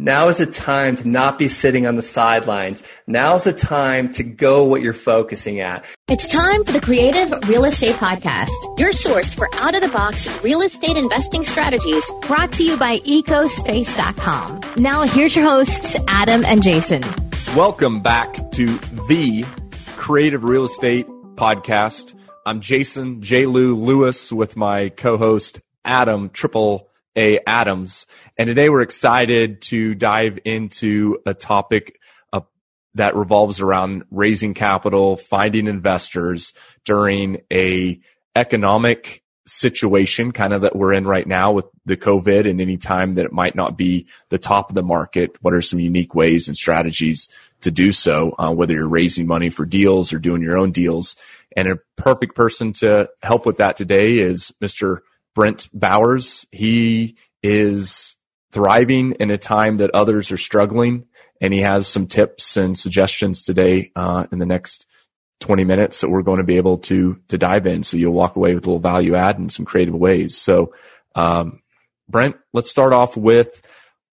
Now 0.00 0.28
is 0.28 0.38
the 0.38 0.46
time 0.46 0.94
to 0.94 1.08
not 1.08 1.40
be 1.40 1.48
sitting 1.48 1.84
on 1.84 1.96
the 1.96 2.02
sidelines. 2.02 2.84
Now 3.08 3.34
is 3.34 3.42
the 3.42 3.52
time 3.52 4.12
to 4.12 4.22
go 4.22 4.62
what 4.62 4.80
you're 4.80 4.92
focusing 4.92 5.58
at. 5.58 5.84
It's 6.06 6.28
time 6.28 6.64
for 6.64 6.70
the 6.70 6.80
Creative 6.80 7.28
Real 7.48 7.64
Estate 7.64 7.96
Podcast, 7.96 8.78
your 8.78 8.92
source 8.92 9.34
for 9.34 9.52
out 9.54 9.74
of 9.74 9.80
the 9.80 9.88
box 9.88 10.28
real 10.44 10.60
estate 10.60 10.96
investing 10.96 11.42
strategies 11.42 12.04
brought 12.22 12.52
to 12.52 12.64
you 12.64 12.76
by 12.76 13.00
ecospace.com. 13.00 14.60
Now, 14.76 15.02
here's 15.02 15.34
your 15.34 15.46
hosts, 15.46 15.96
Adam 16.06 16.44
and 16.44 16.62
Jason. 16.62 17.02
Welcome 17.56 18.00
back 18.00 18.52
to 18.52 18.66
the 19.08 19.44
Creative 19.96 20.44
Real 20.44 20.66
Estate 20.66 21.08
Podcast. 21.34 22.14
I'm 22.46 22.60
Jason 22.60 23.20
J. 23.20 23.46
Lou 23.46 23.74
Lewis 23.74 24.32
with 24.32 24.56
my 24.56 24.90
co-host 24.90 25.58
Adam 25.84 26.30
Triple 26.30 26.87
A. 27.18 27.40
Adams. 27.46 28.06
And 28.38 28.46
today 28.46 28.68
we're 28.68 28.82
excited 28.82 29.60
to 29.62 29.94
dive 29.94 30.38
into 30.44 31.18
a 31.26 31.34
topic 31.34 31.98
uh, 32.32 32.42
that 32.94 33.16
revolves 33.16 33.60
around 33.60 34.04
raising 34.10 34.54
capital, 34.54 35.16
finding 35.16 35.66
investors 35.66 36.54
during 36.84 37.38
a 37.52 38.00
economic 38.36 39.24
situation 39.48 40.30
kind 40.30 40.52
of 40.52 40.62
that 40.62 40.76
we're 40.76 40.92
in 40.92 41.06
right 41.06 41.26
now 41.26 41.52
with 41.52 41.64
the 41.86 41.96
COVID 41.96 42.48
and 42.48 42.60
any 42.60 42.76
time 42.76 43.14
that 43.14 43.24
it 43.24 43.32
might 43.32 43.56
not 43.56 43.76
be 43.76 44.06
the 44.28 44.38
top 44.38 44.68
of 44.68 44.74
the 44.74 44.82
market. 44.82 45.36
What 45.40 45.54
are 45.54 45.62
some 45.62 45.80
unique 45.80 46.14
ways 46.14 46.46
and 46.46 46.56
strategies 46.56 47.28
to 47.62 47.70
do 47.70 47.90
so, 47.90 48.34
uh, 48.38 48.52
whether 48.52 48.74
you're 48.74 48.88
raising 48.88 49.26
money 49.26 49.48
for 49.48 49.66
deals 49.66 50.12
or 50.12 50.18
doing 50.18 50.42
your 50.42 50.58
own 50.58 50.70
deals? 50.70 51.16
And 51.56 51.66
a 51.66 51.78
perfect 51.96 52.36
person 52.36 52.74
to 52.74 53.08
help 53.22 53.46
with 53.46 53.56
that 53.56 53.76
today 53.76 54.18
is 54.18 54.52
Mr. 54.62 54.98
Brent 55.38 55.68
Bowers. 55.72 56.48
He 56.50 57.14
is 57.44 58.16
thriving 58.50 59.12
in 59.20 59.30
a 59.30 59.38
time 59.38 59.76
that 59.76 59.92
others 59.94 60.32
are 60.32 60.36
struggling. 60.36 61.06
And 61.40 61.54
he 61.54 61.60
has 61.60 61.86
some 61.86 62.08
tips 62.08 62.56
and 62.56 62.76
suggestions 62.76 63.42
today 63.42 63.92
uh, 63.94 64.26
in 64.32 64.40
the 64.40 64.46
next 64.46 64.84
20 65.38 65.62
minutes 65.62 66.00
that 66.00 66.10
we're 66.10 66.22
going 66.22 66.38
to 66.38 66.44
be 66.44 66.56
able 66.56 66.78
to 66.78 67.20
to 67.28 67.38
dive 67.38 67.68
in. 67.68 67.84
So 67.84 67.96
you'll 67.96 68.14
walk 68.14 68.34
away 68.34 68.56
with 68.56 68.66
a 68.66 68.68
little 68.68 68.80
value 68.80 69.14
add 69.14 69.38
and 69.38 69.52
some 69.52 69.64
creative 69.64 69.94
ways. 69.94 70.36
So, 70.36 70.74
um, 71.14 71.62
Brent, 72.08 72.34
let's 72.52 72.68
start 72.68 72.92
off 72.92 73.16
with 73.16 73.62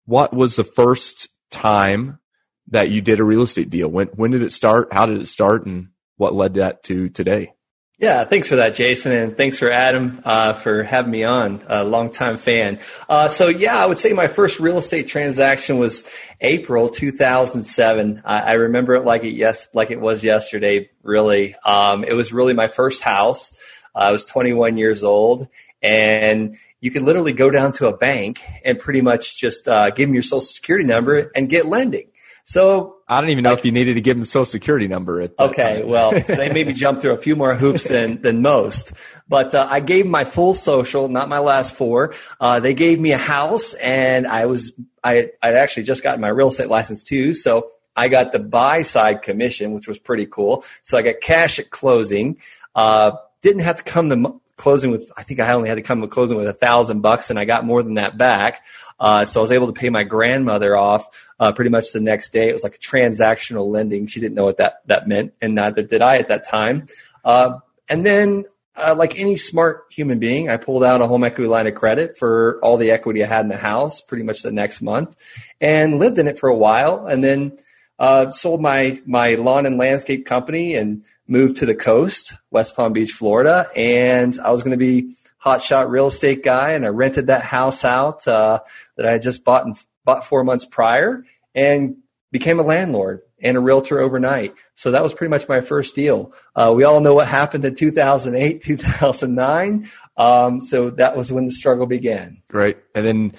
what 0.03 0.34
was 0.34 0.58
the 0.58 0.66
first 0.66 1.30
time 1.50 2.19
that 2.67 2.90
you 2.90 3.00
did 3.00 3.22
a 3.22 3.23
real 3.23 3.44
estate 3.44 3.69
deal? 3.69 3.88
When 3.88 4.08
when 4.08 4.31
did 4.31 4.44
it 4.44 4.52
start? 4.52 4.92
How 4.92 5.06
did 5.06 5.22
it 5.22 5.28
start? 5.28 5.66
And 5.66 5.92
what 6.17 6.36
led 6.36 6.56
that 6.56 6.84
to 6.84 7.08
today? 7.08 7.53
Yeah, 7.99 8.25
thanks 8.25 8.47
for 8.47 8.55
that, 8.55 8.73
Jason, 8.73 9.11
and 9.11 9.38
thanks 9.38 9.59
for 9.59 9.72
Adam 9.72 10.19
uh, 10.25 10.53
for 10.53 10.81
having 10.81 11.11
me 11.11 11.23
on. 11.23 11.61
A 11.67 11.83
longtime 11.83 12.38
fan. 12.38 12.80
Uh, 13.08 13.27
so 13.27 13.50
yeah, 13.50 13.77
I 13.77 13.85
would 13.85 14.00
say 14.00 14.13
my 14.13 14.25
first 14.25 14.59
real 14.59 14.80
estate 14.80 15.08
transaction 15.08 15.77
was 15.77 16.03
April 16.41 16.89
2007. 16.89 18.23
I, 18.25 18.39
I 18.39 18.52
remember 18.53 18.95
it 18.95 19.05
like 19.05 19.23
it 19.23 19.35
yes, 19.35 19.67
like 19.75 19.91
it 19.91 20.02
was 20.02 20.23
yesterday. 20.23 20.89
Really, 21.03 21.55
um, 21.63 22.03
it 22.03 22.13
was 22.13 22.33
really 22.33 22.53
my 22.53 22.67
first 22.67 23.03
house. 23.03 23.53
Uh, 23.95 24.00
I 24.00 24.11
was 24.11 24.25
21 24.25 24.75
years 24.75 25.03
old, 25.03 25.47
and 25.83 26.57
you 26.81 26.89
could 26.89 27.03
literally 27.03 27.33
go 27.33 27.52
down 27.52 27.73
to 27.73 27.89
a 27.89 27.95
bank 27.95 28.41
and 28.66 28.80
pretty 28.80 29.02
much 29.02 29.39
just 29.39 29.67
uh, 29.67 29.91
give 29.91 30.09
them 30.09 30.16
your 30.16 30.23
social 30.23 30.39
security 30.41 30.85
number 30.88 31.31
and 31.35 31.47
get 31.47 31.67
lending. 31.67 32.07
So 32.44 32.97
I 33.14 33.22
don't 33.22 33.30
even 33.30 33.44
know 33.44 33.52
like, 33.52 33.59
if 33.59 33.66
you 33.66 33.72
needed 33.72 33.94
to 33.94 34.02
give 34.02 34.16
them 34.16 34.22
the 34.22 34.28
social 34.28 34.45
security 34.45 34.88
number. 34.88 35.30
okay, 35.39 35.81
time. 35.81 35.88
well, 35.88 36.11
they 36.11 36.52
maybe 36.52 36.73
jumped 36.83 37.02
through 37.02 37.14
a 37.14 37.17
few 37.17 37.36
more 37.36 37.53
hoops 37.53 37.88
than 37.88 38.22
than 38.22 38.42
most. 38.42 38.94
But 39.28 39.53
uh, 39.53 39.67
I 39.69 39.80
gave 39.80 40.06
my 40.06 40.23
full 40.23 40.53
social, 40.53 41.08
not 41.08 41.30
my 41.30 41.39
last 41.39 41.75
four. 41.75 42.14
Uh, 42.39 42.59
they 42.59 42.73
gave 42.73 43.00
me 43.00 43.11
a 43.11 43.17
house, 43.17 43.73
and 43.75 44.25
I 44.25 44.47
was 44.47 44.73
I 45.03 45.30
I'd 45.41 45.56
actually 45.56 45.84
just 45.84 46.02
gotten 46.02 46.22
my 46.22 46.30
real 46.30 46.47
estate 46.47 46.69
license 46.69 47.03
too, 47.03 47.36
so 47.36 47.69
I 47.95 48.08
got 48.08 48.31
the 48.31 48.39
buy 48.39 48.81
side 48.81 49.22
commission, 49.22 49.73
which 49.73 49.88
was 49.88 50.00
pretty 50.00 50.25
cool. 50.25 50.66
So 50.81 50.97
I 50.97 51.03
got 51.03 51.22
cash 51.22 51.59
at 51.59 51.69
closing. 51.69 52.39
Uh, 52.73 53.11
didn't 53.44 53.61
have 53.61 53.75
to 53.78 53.84
come 53.84 54.09
to 54.09 54.41
closing 54.58 54.91
with 54.91 55.12
I 55.16 55.24
think 55.24 55.40
I 55.40 55.52
only 55.53 55.69
had 55.69 55.75
to 55.75 55.81
come 55.81 56.08
closing 56.08 56.38
with 56.38 56.47
a 56.47 56.53
thousand 56.53 57.02
bucks, 57.02 57.30
and 57.30 57.40
I 57.40 57.46
got 57.46 57.66
more 57.66 57.84
than 57.84 57.96
that 57.96 58.18
back. 58.18 58.66
Uh, 59.00 59.25
so 59.25 59.40
I 59.40 59.41
was 59.41 59.52
able 59.52 59.68
to 59.68 59.74
pay 59.74 59.90
my 59.90 60.03
grandmother 60.03 60.78
off 60.78 61.30
uh, 61.40 61.52
pretty 61.52 61.72
much 61.72 61.91
the 61.91 62.00
next 62.00 62.31
day. 62.31 62.50
It 62.50 62.53
was 62.53 62.63
like 62.63 62.75
a 62.75 62.80
transactional 62.80 63.72
lending. 63.72 64.08
She 64.08 64.19
didn't 64.19 64.36
know 64.36 64.46
what 64.46 64.58
that 64.58 64.81
that 64.88 65.08
meant, 65.08 65.34
and 65.42 65.56
neither 65.56 65.84
did 65.84 66.02
I 66.02 66.18
at 66.18 66.28
that 66.28 66.47
time. 66.47 66.88
Uh, 67.25 67.59
and 67.90 68.06
then, 68.06 68.46
uh, 68.75 68.96
like 68.97 69.19
any 69.19 69.38
smart 69.38 69.86
human 69.92 70.19
being, 70.19 70.50
I 70.50 70.58
pulled 70.58 70.84
out 70.84 71.02
a 71.02 71.08
home 71.08 71.24
equity 71.24 71.47
line 71.47 71.68
of 71.68 71.75
credit 71.75 72.18
for 72.18 72.59
all 72.62 72.78
the 72.78 72.92
equity 72.92 73.24
I 73.24 73.28
had 73.28 73.42
in 73.42 73.50
the 73.50 73.58
house, 73.58 74.02
pretty 74.02 74.24
much 74.24 74.42
the 74.42 74.52
next 74.52 74.81
month, 74.81 75.16
and 75.59 76.00
lived 76.00 76.19
in 76.19 76.28
it 76.28 76.40
for 76.40 76.50
a 76.50 76.56
while, 76.56 77.06
and 77.08 77.24
then 77.24 77.58
uh, 78.00 78.30
sold 78.30 78.62
my 78.62 79.02
my 79.06 79.36
lawn 79.36 79.66
and 79.66 79.78
landscape 79.78 80.25
company 80.25 80.75
and 80.75 81.06
moved 81.33 81.57
to 81.57 81.66
the 81.66 81.75
coast, 81.75 82.35
West 82.51 82.75
Palm 82.75 82.94
Beach, 82.94 83.11
Florida, 83.11 83.67
and 83.75 84.39
I 84.39 84.51
was 84.51 84.63
going 84.63 84.71
to 84.71 84.77
be 84.77 85.16
hotshot 85.44 85.89
real 85.89 86.07
estate 86.07 86.44
guy, 86.44 86.71
and 86.71 86.85
I 86.85 86.89
rented 86.89 87.27
that 87.27 87.41
house 87.41 87.83
out 87.83 88.25
uh, 88.27 88.61
that 88.95 89.05
I 89.05 89.13
had 89.13 89.23
just 89.23 89.44
bought 89.44 89.66
and 89.66 89.75
bought 90.05 90.23
four 90.23 90.44
months 90.44 90.66
prior, 90.66 91.25
and 91.53 91.97
became 92.31 92.59
a 92.59 92.63
landlord 92.63 93.21
and 93.41 93.57
a 93.57 93.59
realtor 93.59 93.99
overnight. 93.99 94.53
So 94.75 94.91
that 94.91 95.03
was 95.03 95.13
pretty 95.13 95.29
much 95.29 95.49
my 95.49 95.61
first 95.61 95.95
deal. 95.95 96.33
Uh, 96.55 96.71
we 96.75 96.83
all 96.83 97.01
know 97.01 97.16
what 97.16 97.27
happened 97.27 97.65
in 97.65 97.75
2008, 97.75 98.61
2009. 98.61 99.89
Um, 100.15 100.61
so 100.61 100.91
that 100.91 101.17
was 101.17 101.31
when 101.31 101.45
the 101.45 101.51
struggle 101.51 101.85
began. 101.88 102.41
Great. 102.47 102.77
And 102.95 103.05
then 103.05 103.33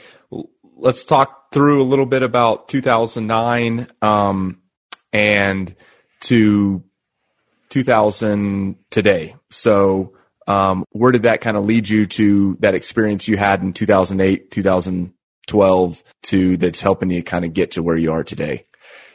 let's 0.77 1.05
talk 1.05 1.53
through 1.53 1.83
a 1.83 1.87
little 1.87 2.07
bit 2.07 2.23
about 2.23 2.69
2009 2.69 3.89
um, 4.03 4.61
and 5.13 5.75
to 6.23 6.85
2000 7.75 8.77
today. 8.91 9.35
So, 9.51 10.13
um, 10.47 10.85
where 10.91 11.11
did 11.11 11.23
that 11.23 11.41
kind 11.41 11.57
of 11.57 11.65
lead 11.65 11.89
you 11.89 12.07
to 12.07 12.57
that 12.61 12.77
experience 12.77 13.27
you 13.27 13.37
had 13.37 13.63
in 13.63 13.73
2008, 13.73 14.49
2012 14.53 16.05
to 16.23 16.57
that's 16.57 16.81
helping 16.81 17.11
you 17.11 17.25
kind 17.25 17.45
of 17.45 17.53
get 17.53 17.73
to 17.73 17.83
where 17.83 17.97
you 17.97 18.13
are 18.13 18.23
today? 18.23 18.67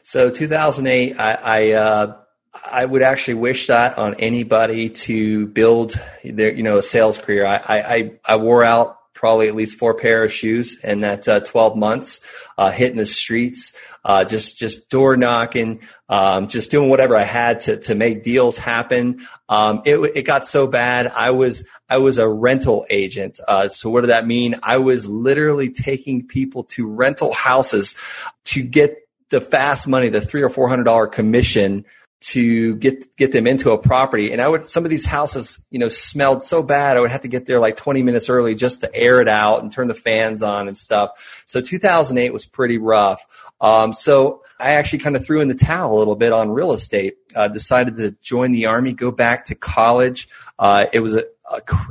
So 0.04 0.30
2008, 0.30 1.18
I, 1.18 1.34
I, 1.34 1.72
uh, 1.72 2.18
I 2.54 2.84
would 2.84 3.02
actually 3.02 3.36
wish 3.36 3.68
that 3.68 3.98
on 3.98 4.16
anybody 4.16 4.90
to 4.90 5.48
build 5.48 5.94
their, 6.26 6.54
you 6.54 6.64
know, 6.64 6.80
a 6.80 6.84
sales 6.84 7.18
career. 7.18 7.46
I, 7.46 7.78
I, 7.78 8.12
I 8.26 8.36
wore 8.36 8.66
out 8.66 8.99
probably 9.20 9.50
at 9.50 9.56
least 9.56 9.78
four 9.78 9.96
pair 9.96 10.24
of 10.24 10.32
shoes 10.32 10.80
in 10.82 11.02
that 11.02 11.28
uh, 11.28 11.42
12 11.42 11.76
months, 11.76 12.22
uh, 12.58 12.72
hitting 12.72 12.96
the 12.96 13.06
streets, 13.06 13.76
uh, 14.06 14.24
just 14.24 14.58
just 14.58 14.90
door 14.90 15.18
knocking, 15.18 15.82
um, 16.08 16.48
just 16.48 16.72
doing 16.72 16.90
whatever 16.90 17.18
I 17.18 17.24
had 17.24 17.60
to 17.62 17.78
to 17.82 17.96
make 17.96 18.24
deals 18.24 18.58
happen. 18.58 19.28
Um, 19.50 19.82
it 19.86 19.98
it 20.16 20.22
got 20.24 20.48
so 20.48 20.68
bad. 20.68 21.08
I 21.08 21.32
was 21.32 21.68
I 21.90 21.98
was 21.98 22.18
a 22.18 22.30
rental 22.30 22.86
agent. 22.90 23.42
Uh, 23.46 23.68
so 23.68 23.90
what 23.90 24.02
did 24.02 24.12
that 24.12 24.26
mean? 24.26 24.56
I 24.64 24.78
was 24.78 25.06
literally 25.06 25.70
taking 25.70 26.26
people 26.26 26.64
to 26.76 26.88
rental 26.88 27.34
houses 27.34 27.96
to 28.46 28.64
get 28.64 29.00
the 29.32 29.42
fast 29.42 29.86
money, 29.86 30.08
the 30.08 30.22
three 30.22 30.44
or 30.44 30.50
four 30.50 30.70
hundred 30.70 30.86
dollar 30.86 31.08
commission 31.08 31.84
to 32.22 32.76
get 32.76 33.16
get 33.16 33.32
them 33.32 33.48
into 33.48 33.72
a 33.72 33.78
property. 33.78 34.32
And 34.32 34.42
I 34.42 34.48
would 34.48 34.70
some 34.70 34.84
of 34.84 34.90
these 34.90 35.06
houses, 35.06 35.64
you 35.70 35.80
know, 35.80 35.88
smelled 35.88 36.42
so 36.42 36.62
bad 36.62 36.98
I 36.98 37.00
would 37.00 37.12
have 37.12 37.22
to 37.22 37.28
get 37.28 37.46
there 37.46 37.60
like 37.60 37.78
20 37.78 38.04
minutes 38.04 38.30
early 38.30 38.56
just 38.56 38.82
to 38.82 38.94
air 38.94 39.22
it 39.22 39.30
out 39.30 39.64
and 39.64 39.72
turn 39.72 39.88
the 39.88 39.94
fans 39.94 40.44
on 40.44 40.68
and 40.68 40.78
stuff. 40.78 41.44
So 41.46 41.62
2008 41.62 42.34
was 42.34 42.46
pretty 42.46 42.78
rough. 42.78 43.26
Um, 43.62 43.94
so 43.94 44.44
I 44.60 44.72
actually 44.72 45.00
kind 45.00 45.16
of 45.16 45.24
threw 45.24 45.40
in 45.40 45.48
the 45.48 45.56
towel 45.56 45.96
a 45.96 46.00
little 46.00 46.16
bit 46.16 46.34
on 46.34 46.52
real 46.52 46.74
estate. 46.74 47.16
Uh, 47.34 47.48
decided 47.48 47.96
to 47.98 48.12
join 48.22 48.52
the 48.52 48.66
army, 48.66 48.92
go 48.92 49.12
back 49.12 49.46
to 49.46 49.56
college. 49.56 50.28
Uh, 50.58 50.88
it 50.92 51.00
was 51.00 51.16
a, 51.16 51.24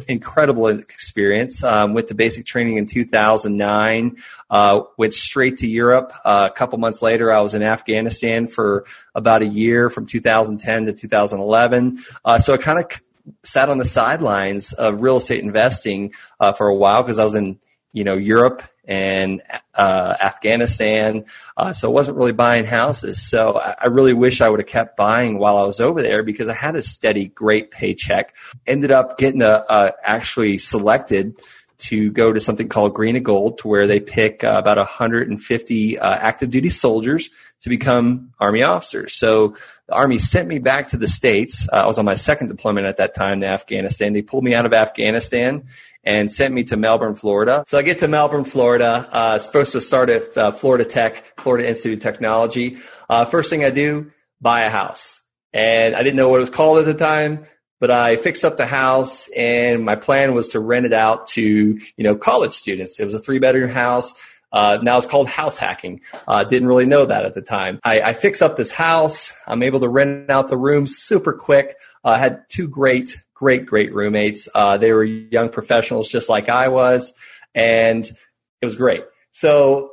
incredible 0.06 0.68
experience. 0.68 1.62
Um, 1.62 1.94
went 1.94 2.08
to 2.08 2.14
basic 2.14 2.44
training 2.44 2.76
in 2.76 2.86
2009. 2.86 4.16
Uh, 4.50 4.80
went 4.96 5.14
straight 5.14 5.58
to 5.58 5.68
Europe. 5.68 6.12
Uh, 6.24 6.48
a 6.50 6.54
couple 6.54 6.78
months 6.78 7.02
later, 7.02 7.32
I 7.32 7.40
was 7.40 7.54
in 7.54 7.62
Afghanistan 7.62 8.46
for 8.46 8.84
about 9.14 9.42
a 9.42 9.46
year, 9.46 9.90
from 9.90 10.06
2010 10.06 10.86
to 10.86 10.92
2011. 10.92 11.98
Uh, 12.24 12.38
so 12.38 12.54
I 12.54 12.56
kind 12.56 12.78
of 12.78 13.02
sat 13.44 13.68
on 13.68 13.78
the 13.78 13.84
sidelines 13.84 14.72
of 14.72 15.02
real 15.02 15.16
estate 15.16 15.42
investing 15.42 16.12
uh, 16.40 16.52
for 16.52 16.68
a 16.68 16.74
while 16.74 17.02
because 17.02 17.18
I 17.18 17.24
was 17.24 17.34
in 17.34 17.58
you 17.92 18.04
know 18.04 18.14
Europe 18.14 18.62
and 18.88 19.42
uh, 19.74 20.14
Afghanistan. 20.18 21.26
Uh, 21.56 21.72
so 21.74 21.88
I 21.88 21.92
wasn't 21.92 22.16
really 22.16 22.32
buying 22.32 22.64
houses. 22.64 23.22
So 23.22 23.58
I, 23.58 23.76
I 23.82 23.86
really 23.86 24.14
wish 24.14 24.40
I 24.40 24.48
would 24.48 24.60
have 24.60 24.66
kept 24.66 24.96
buying 24.96 25.38
while 25.38 25.58
I 25.58 25.64
was 25.64 25.78
over 25.78 26.00
there 26.02 26.22
because 26.22 26.48
I 26.48 26.54
had 26.54 26.74
a 26.74 26.82
steady, 26.82 27.26
great 27.28 27.70
paycheck. 27.70 28.34
Ended 28.66 28.90
up 28.90 29.18
getting 29.18 29.42
a, 29.42 29.64
uh, 29.68 29.92
actually 30.02 30.56
selected 30.56 31.38
to 31.78 32.10
go 32.10 32.32
to 32.32 32.40
something 32.40 32.68
called 32.68 32.94
Green 32.94 33.14
to 33.14 33.20
Gold, 33.20 33.58
to 33.58 33.68
where 33.68 33.86
they 33.86 34.00
pick 34.00 34.42
uh, 34.42 34.56
about 34.58 34.78
150 34.78 35.98
uh, 35.98 36.10
active 36.10 36.50
duty 36.50 36.70
soldiers 36.70 37.30
to 37.60 37.68
become 37.68 38.32
Army 38.40 38.62
officers. 38.62 39.14
So 39.14 39.54
the 39.86 39.94
Army 39.94 40.18
sent 40.18 40.48
me 40.48 40.58
back 40.58 40.88
to 40.88 40.96
the 40.96 41.06
States. 41.06 41.68
Uh, 41.72 41.76
I 41.76 41.86
was 41.86 41.98
on 41.98 42.04
my 42.04 42.14
second 42.14 42.48
deployment 42.48 42.86
at 42.86 42.96
that 42.96 43.14
time 43.14 43.42
to 43.42 43.46
Afghanistan. 43.46 44.12
They 44.12 44.22
pulled 44.22 44.44
me 44.44 44.54
out 44.54 44.66
of 44.66 44.72
Afghanistan 44.72 45.68
and 46.08 46.30
sent 46.30 46.54
me 46.54 46.64
to 46.64 46.76
Melbourne, 46.78 47.14
Florida. 47.14 47.64
So 47.66 47.76
I 47.76 47.82
get 47.82 47.98
to 47.98 48.08
Melbourne, 48.08 48.44
Florida, 48.44 49.06
uh, 49.12 49.38
supposed 49.38 49.72
to 49.72 49.80
start 49.82 50.08
at 50.08 50.38
uh, 50.38 50.52
Florida 50.52 50.86
Tech, 50.86 51.38
Florida 51.38 51.68
Institute 51.68 51.98
of 51.98 52.02
Technology. 52.02 52.78
Uh, 53.10 53.26
first 53.26 53.50
thing 53.50 53.62
I 53.62 53.68
do, 53.68 54.10
buy 54.40 54.62
a 54.62 54.70
house. 54.70 55.20
And 55.52 55.94
I 55.94 56.02
didn't 56.02 56.16
know 56.16 56.30
what 56.30 56.38
it 56.38 56.40
was 56.40 56.50
called 56.50 56.78
at 56.78 56.86
the 56.86 56.94
time, 56.94 57.44
but 57.78 57.90
I 57.90 58.16
fixed 58.16 58.42
up 58.42 58.56
the 58.56 58.64
house 58.64 59.28
and 59.36 59.84
my 59.84 59.96
plan 59.96 60.34
was 60.34 60.48
to 60.50 60.60
rent 60.60 60.86
it 60.86 60.94
out 60.94 61.26
to, 61.28 61.42
you 61.42 62.04
know, 62.04 62.16
college 62.16 62.52
students. 62.52 62.98
It 62.98 63.04
was 63.04 63.12
a 63.12 63.18
three 63.18 63.38
bedroom 63.38 63.70
house. 63.70 64.14
Uh, 64.50 64.78
now 64.82 64.96
it's 64.96 65.06
called 65.06 65.28
house 65.28 65.58
hacking. 65.58 66.00
Uh, 66.26 66.44
didn't 66.44 66.68
really 66.68 66.86
know 66.86 67.04
that 67.04 67.26
at 67.26 67.34
the 67.34 67.42
time. 67.42 67.80
I, 67.84 68.00
I 68.00 68.12
fix 68.14 68.40
up 68.40 68.56
this 68.56 68.70
house. 68.70 69.34
I'm 69.46 69.62
able 69.62 69.80
to 69.80 69.88
rent 69.90 70.30
out 70.30 70.48
the 70.48 70.56
rooms 70.56 70.96
super 70.96 71.34
quick. 71.34 71.76
I 72.02 72.14
uh, 72.14 72.18
had 72.18 72.48
two 72.48 72.66
great, 72.66 73.22
great, 73.38 73.66
great 73.66 73.94
roommates. 73.94 74.48
Uh, 74.54 74.76
they 74.76 74.92
were 74.92 75.04
young 75.04 75.48
professionals 75.48 76.08
just 76.08 76.28
like 76.28 76.48
I 76.48 76.68
was, 76.68 77.12
and 77.54 78.04
it 78.04 78.64
was 78.64 78.76
great. 78.76 79.04
So, 79.30 79.92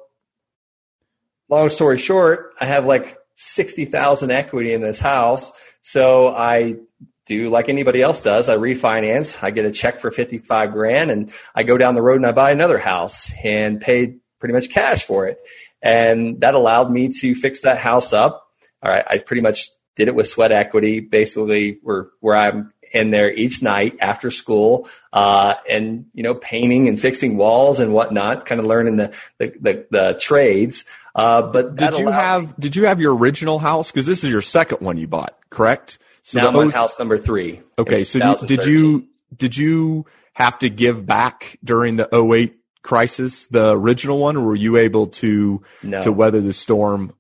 long 1.50 1.70
story 1.70 1.98
short, 1.98 2.54
I 2.60 2.66
have 2.66 2.86
like 2.86 3.18
60,000 3.36 4.32
equity 4.32 4.74
in 4.74 4.82
this 4.82 5.00
house. 5.00 5.52
So 5.82 6.30
I 6.30 6.78
do 7.26 7.50
like 7.50 7.70
anybody 7.70 8.02
else 8.02 8.22
does. 8.22 8.50
I 8.50 8.58
refinance. 8.58 9.44
I 9.44 9.52
get 9.52 9.66
a 9.66 9.72
check 9.72 10.00
for 10.00 10.12
55 10.12 10.72
grand 10.72 11.12
and 11.12 11.32
I 11.54 11.64
go 11.64 11.78
down 11.78 11.96
the 11.96 12.02
road 12.02 12.18
and 12.18 12.26
I 12.26 12.32
buy 12.32 12.52
another 12.52 12.78
house 12.78 13.32
and 13.44 13.82
paid 13.82 14.20
pretty 14.40 14.54
much 14.54 14.70
cash 14.70 15.04
for 15.04 15.28
it. 15.28 15.40
And 15.82 16.42
that 16.42 16.56
allowed 16.56 16.92
me 16.92 17.10
to 17.20 17.36
fix 17.36 17.62
that 17.62 17.78
house 17.78 18.14
up. 18.14 18.48
All 18.82 18.92
right. 18.92 19.06
I 19.08 19.18
pretty 19.18 19.42
much 19.42 19.70
did 19.96 20.08
it 20.08 20.16
with 20.16 20.28
sweat 20.28 20.52
equity, 20.52 21.00
basically 21.00 21.80
where, 21.82 22.08
where 22.20 22.36
I'm 22.36 22.74
in 22.92 23.10
there 23.10 23.32
each 23.32 23.62
night 23.62 23.98
after 24.00 24.30
school, 24.30 24.88
uh, 25.12 25.56
and, 25.70 26.06
you 26.14 26.24
know, 26.24 26.36
painting 26.36 26.88
and 26.88 27.00
fixing 27.00 27.38
walls 27.38 27.80
and 27.80 27.94
whatnot, 27.94 28.46
kind 28.46 28.60
of 28.60 28.68
learning 28.68 28.98
the, 28.98 29.16
the, 29.38 29.54
the, 29.60 29.88
the 29.90 30.18
trades. 30.20 30.86
Uh, 31.14 31.44
but 31.44 31.76
did 31.76 31.98
you 31.98 32.10
have, 32.10 32.48
me. 32.48 32.54
did 32.60 32.76
you 32.76 32.86
have 32.86 33.00
your 33.00 33.16
original 33.16 33.60
house? 33.60 33.92
Cause 33.92 34.06
this 34.06 34.24
is 34.24 34.30
your 34.30 34.42
second 34.42 34.82
one 34.82 34.98
you 34.98 35.08
bought, 35.08 35.38
correct? 35.50 35.98
So 36.24 36.40
now 36.40 36.50
I'm 36.50 36.56
on 36.56 36.70
house 36.72 37.00
number 37.00 37.18
three. 37.18 37.62
Okay. 37.78 38.04
So 38.04 38.36
did 38.46 38.66
you, 38.66 39.08
did 39.36 39.56
you 39.56 40.06
have 40.34 40.60
to 40.60 40.70
give 40.70 41.06
back 41.06 41.58
during 41.64 41.96
the 41.96 42.10
08 42.14 42.58
crisis, 42.82 43.48
the 43.48 43.70
original 43.72 44.18
one, 44.20 44.36
or 44.36 44.46
were 44.46 44.56
you 44.56 44.78
able 44.78 45.08
to, 45.08 45.64
no. 45.84 46.02
to 46.02 46.12
weather 46.12 46.42
the 46.42 46.54
storm 46.54 47.14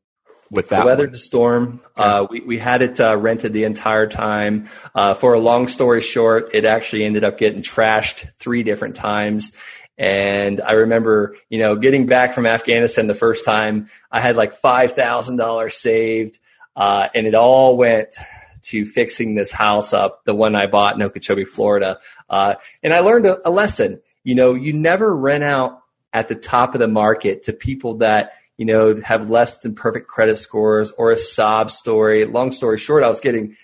with 0.51 0.69
that. 0.69 0.86
Weathered 0.86 1.13
the 1.13 1.19
storm. 1.19 1.81
Okay. 1.97 2.09
Uh, 2.09 2.27
we, 2.30 2.42
we 2.42 2.57
had 2.57 2.81
it 2.81 3.00
uh, 3.00 3.18
rented 3.18 3.53
the 3.53 3.63
entire 3.63 4.07
time. 4.07 4.68
Uh, 4.94 5.13
for 5.13 5.33
a 5.33 5.39
long 5.39 5.68
story 5.68 6.01
short, 6.01 6.53
it 6.53 6.65
actually 6.65 7.06
ended 7.06 7.24
up 7.24 7.38
getting 7.38 7.62
trashed 7.62 8.30
three 8.38 8.63
different 8.63 8.95
times. 8.95 9.51
And 9.97 10.62
I 10.62 10.74
remember, 10.74 11.36
you 11.50 11.59
know, 11.59 11.75
getting 11.75 12.06
back 12.06 12.33
from 12.33 12.45
Afghanistan 12.45 13.07
the 13.07 13.13
first 13.13 13.45
time, 13.45 13.88
I 14.12 14.21
had 14.21 14.36
like 14.36 14.59
$5,000 14.59 15.71
saved, 15.71 16.39
uh, 16.75 17.07
and 17.15 17.25
it 17.25 17.36
all 17.36 17.77
went 17.77 18.15
to 18.63 18.83
fixing 18.83 19.36
this 19.36 19.51
house 19.51 19.94
up, 19.94 20.25
the 20.25 20.36
one 20.36 20.56
I 20.56 20.65
bought 20.68 20.95
in 20.95 21.01
Okeechobee, 21.01 21.45
Florida. 21.45 22.00
Uh, 22.30 22.56
and 22.83 22.94
I 22.94 23.00
learned 23.00 23.27
a, 23.27 23.47
a 23.47 23.51
lesson. 23.51 24.01
You 24.24 24.36
know, 24.36 24.53
you 24.53 24.74
never 24.74 25.15
rent 25.15 25.44
out 25.44 25.81
at 26.12 26.27
the 26.27 26.36
top 26.36 26.74
of 26.74 26.80
the 26.80 26.88
market 26.88 27.44
to 27.44 27.53
people 27.53 27.95
that 27.95 28.33
you 28.57 28.66
know, 28.66 29.00
have 29.02 29.30
less 29.30 29.60
than 29.60 29.75
perfect 29.75 30.07
credit 30.07 30.36
scores 30.36 30.92
or 30.92 31.12
a 31.12 31.18
sob 31.18 31.72
story. 31.72 32.25
Long 32.25 32.52
story 32.52 32.78
short, 32.78 33.04
I 33.04 33.10
was 33.10 33.19
getting 33.19 33.57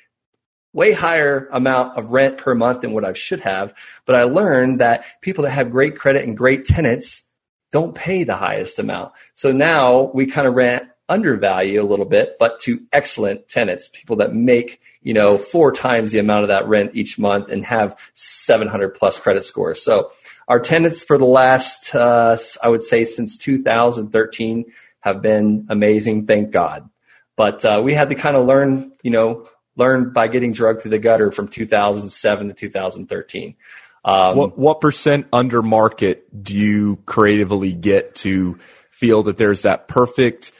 way 0.74 0.94
higher 0.94 1.50
amount 1.52 1.98
of 1.98 2.12
rent 2.12 2.38
per 2.38 2.56
month 2.56 2.82
than 2.82 2.94
what 2.94 3.06
I 3.06 3.14
should 3.14 3.42
have. 3.42 3.74
But 4.06 4.16
I 4.16 4.24
learned 4.24 4.80
that 4.80 5.06
people 5.22 5.44
that 5.44 5.52
have 5.52 5.72
great 5.72 5.98
credit 5.98 6.24
and 6.24 6.38
great 6.38 6.66
tenants 6.66 7.24
don't 7.72 7.96
pay 7.96 8.24
the 8.24 8.36
highest 8.36 8.80
amount. 8.80 9.14
So 9.34 9.52
now 9.52 10.12
we 10.14 10.28
kind 10.28 10.48
of 10.48 10.54
rent 10.54 10.84
undervalue 11.08 11.82
a 11.82 11.84
little 11.84 12.06
bit, 12.06 12.38
but 12.40 12.60
to 12.62 12.82
excellent 12.92 13.48
tenants, 13.50 13.90
people 13.92 14.18
that 14.18 14.34
make, 14.34 14.82
you 15.02 15.14
know, 15.14 15.38
four 15.38 15.72
times 15.72 16.12
the 16.12 16.20
amount 16.20 16.44
of 16.44 16.48
that 16.50 16.68
rent 16.68 16.92
each 16.94 17.20
month 17.20 17.50
and 17.50 17.66
have 17.66 17.98
700 18.14 18.90
plus 18.90 19.20
credit 19.20 19.44
scores. 19.44 19.82
So 19.82 20.12
our 20.52 20.60
tenants 20.60 21.02
for 21.02 21.18
the 21.18 21.26
last, 21.26 21.96
uh, 21.96 22.36
I 22.62 22.68
would 22.68 22.82
say 22.82 23.06
since 23.06 23.38
2013 23.38 24.66
have 25.00 25.22
been 25.22 25.68
amazing. 25.70 26.28
Thank 26.28 26.52
God. 26.52 26.90
But, 27.38 27.64
uh, 27.64 27.82
we 27.82 27.94
had 27.94 28.10
to 28.10 28.16
kind 28.16 28.36
of 28.36 28.46
learn, 28.46 28.92
you 29.02 29.12
know, 29.12 29.48
learn 29.78 30.12
by 30.12 30.28
getting 30.28 30.52
drugged 30.52 30.82
through 30.82 30.92
the 30.92 31.00
gutter 31.00 31.32
from 31.32 31.48
2007 31.48 32.50
to 32.50 32.54
2013. 32.54 33.56
Um, 34.04 34.36
what, 34.36 34.58
what 34.58 34.82
percent 34.82 35.28
under 35.32 35.62
market 35.62 36.44
do 36.44 36.54
you 36.54 36.98
creatively 37.06 37.72
get 37.72 38.16
to 38.16 38.60
feel 38.90 39.24
that 39.24 39.38
there's 39.38 39.62
that 39.62 39.88
perfect 39.88 40.52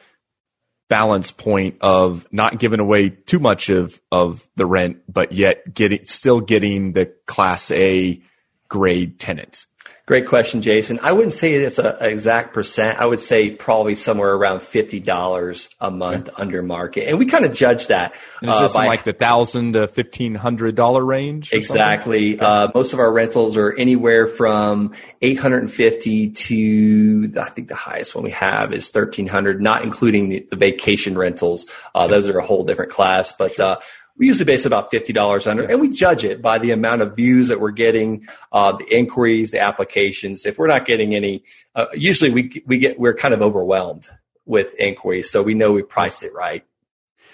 balance 0.88 1.32
point 1.32 1.80
of 1.82 2.26
not 2.32 2.60
giving 2.60 2.80
away 2.80 3.10
too 3.10 3.40
much 3.40 3.68
of, 3.68 4.00
of 4.10 4.48
the 4.56 4.66
rent, 4.66 5.00
but 5.10 5.34
yet 5.34 5.74
getting, 5.74 6.06
still 6.06 6.40
getting 6.40 6.94
the 6.94 7.14
class 7.26 7.72
A 7.72 8.22
grade 8.70 9.20
tenant? 9.20 9.66
Great 10.12 10.28
question, 10.28 10.62
Jason. 10.62 11.00
I 11.02 11.14
wouldn't 11.14 11.32
say 11.32 11.54
it's 11.54 11.80
an 11.80 11.96
exact 12.02 12.54
percent. 12.54 13.00
I 13.00 13.06
would 13.06 13.22
say 13.22 13.50
probably 13.50 13.96
somewhere 13.96 14.34
around 14.34 14.62
fifty 14.62 15.00
dollars 15.00 15.70
a 15.80 15.90
month 15.90 16.28
okay. 16.28 16.42
under 16.42 16.62
market, 16.62 17.08
and 17.08 17.18
we 17.18 17.28
kind 17.28 17.46
of 17.46 17.54
judge 17.54 17.88
that. 17.88 18.14
And 18.42 18.52
is 18.52 18.60
this 18.60 18.76
uh, 18.76 18.80
by, 18.80 18.84
in 18.84 18.88
like 18.90 19.06
the 19.06 19.14
thousand 19.14 19.72
to 19.72 19.88
fifteen 19.88 20.36
hundred 20.36 20.76
dollar 20.76 21.02
range? 21.02 21.54
Exactly. 21.54 22.36
Okay. 22.36 22.44
Uh, 22.46 22.68
most 22.76 22.92
of 22.92 23.00
our 23.00 23.10
rentals 23.10 23.56
are 23.56 23.72
anywhere 23.72 24.28
from 24.28 24.92
eight 25.22 25.40
hundred 25.40 25.60
and 25.60 25.72
fifty 25.72 26.32
to 26.32 27.32
I 27.40 27.50
think 27.50 27.70
the 27.70 27.76
highest 27.76 28.14
one 28.14 28.26
we 28.26 28.32
have 28.32 28.74
is 28.74 28.90
thirteen 28.90 29.28
hundred, 29.28 29.62
not 29.62 29.86
including 29.86 30.28
the, 30.28 30.46
the 30.50 30.58
vacation 30.58 31.18
rentals. 31.18 31.68
Uh, 31.96 32.08
those 32.08 32.28
are 32.28 32.38
a 32.38 32.46
whole 32.46 32.66
different 32.66 32.92
class, 32.92 33.32
but 33.32 33.58
uh, 33.62 33.78
we 34.22 34.28
usually 34.28 34.46
base 34.46 34.68
about 34.68 34.92
$50 34.92 35.48
under, 35.50 35.64
and 35.64 35.82
we 35.82 35.90
judge 35.90 36.24
it 36.26 36.44
by 36.44 36.60
the 36.60 36.70
amount 36.70 37.02
of 37.02 37.16
views 37.16 37.48
that 37.48 37.60
we're 37.60 37.72
getting, 37.72 38.28
uh, 38.52 38.72
the 38.74 38.86
inquiries, 38.86 39.50
the 39.50 39.60
applications. 39.60 40.46
If 40.46 40.60
we're 40.60 40.68
not 40.68 40.86
getting 40.86 41.16
any, 41.16 41.44
uh, 41.74 41.88
usually 41.96 42.30
we, 42.30 42.64
we 42.68 42.78
get, 42.78 43.00
we're 43.00 43.16
kind 43.16 43.34
of 43.34 43.42
overwhelmed 43.42 44.08
with 44.46 44.76
inquiries. 44.76 45.32
So 45.32 45.42
we 45.42 45.56
know 45.56 45.72
we 45.72 45.82
priced 45.82 46.22
it 46.22 46.36
right. 46.36 46.64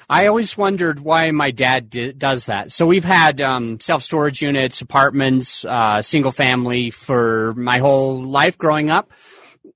I 0.10 0.28
always 0.28 0.56
wondered 0.56 1.02
why 1.02 1.30
my 1.32 1.52
dad 1.52 1.90
d- 1.90 2.14
does 2.14 2.46
that. 2.46 2.72
So 2.72 2.86
we've 2.86 3.04
had 3.04 3.42
um, 3.42 3.82
self 3.82 4.02
storage 4.02 4.42
units, 4.42 4.80
apartments, 4.80 5.66
uh, 5.66 6.02
single 6.02 6.32
family 6.32 6.90
for 6.90 7.54
my 7.56 7.80
whole 7.80 8.24
life 8.24 8.58
growing 8.58 8.90
up. 8.90 9.12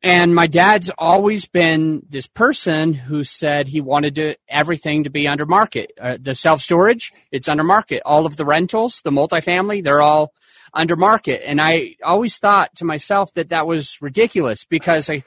And 0.03 0.33
my 0.33 0.47
dad's 0.47 0.91
always 0.97 1.47
been 1.47 2.01
this 2.09 2.27
person 2.27 2.93
who 2.93 3.23
said 3.23 3.67
he 3.67 3.81
wanted 3.81 4.15
to, 4.15 4.35
everything 4.49 5.03
to 5.03 5.09
be 5.09 5.27
under 5.27 5.45
market. 5.45 5.91
Uh, 5.99 6.17
the 6.19 6.35
self 6.35 6.61
storage, 6.61 7.11
it's 7.31 7.49
under 7.49 7.63
market. 7.63 8.01
All 8.05 8.25
of 8.25 8.35
the 8.35 8.45
rentals, 8.45 9.01
the 9.03 9.11
multifamily, 9.11 9.83
they're 9.83 10.01
all 10.01 10.33
under 10.73 10.95
market. 10.95 11.41
And 11.45 11.61
I 11.61 11.95
always 12.03 12.37
thought 12.37 12.75
to 12.77 12.85
myself 12.85 13.33
that 13.33 13.49
that 13.49 13.67
was 13.67 14.01
ridiculous 14.01 14.65
because 14.65 15.09
I, 15.09 15.23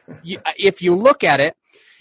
if 0.56 0.82
you 0.82 0.94
look 0.94 1.22
at 1.22 1.40
it 1.40 1.56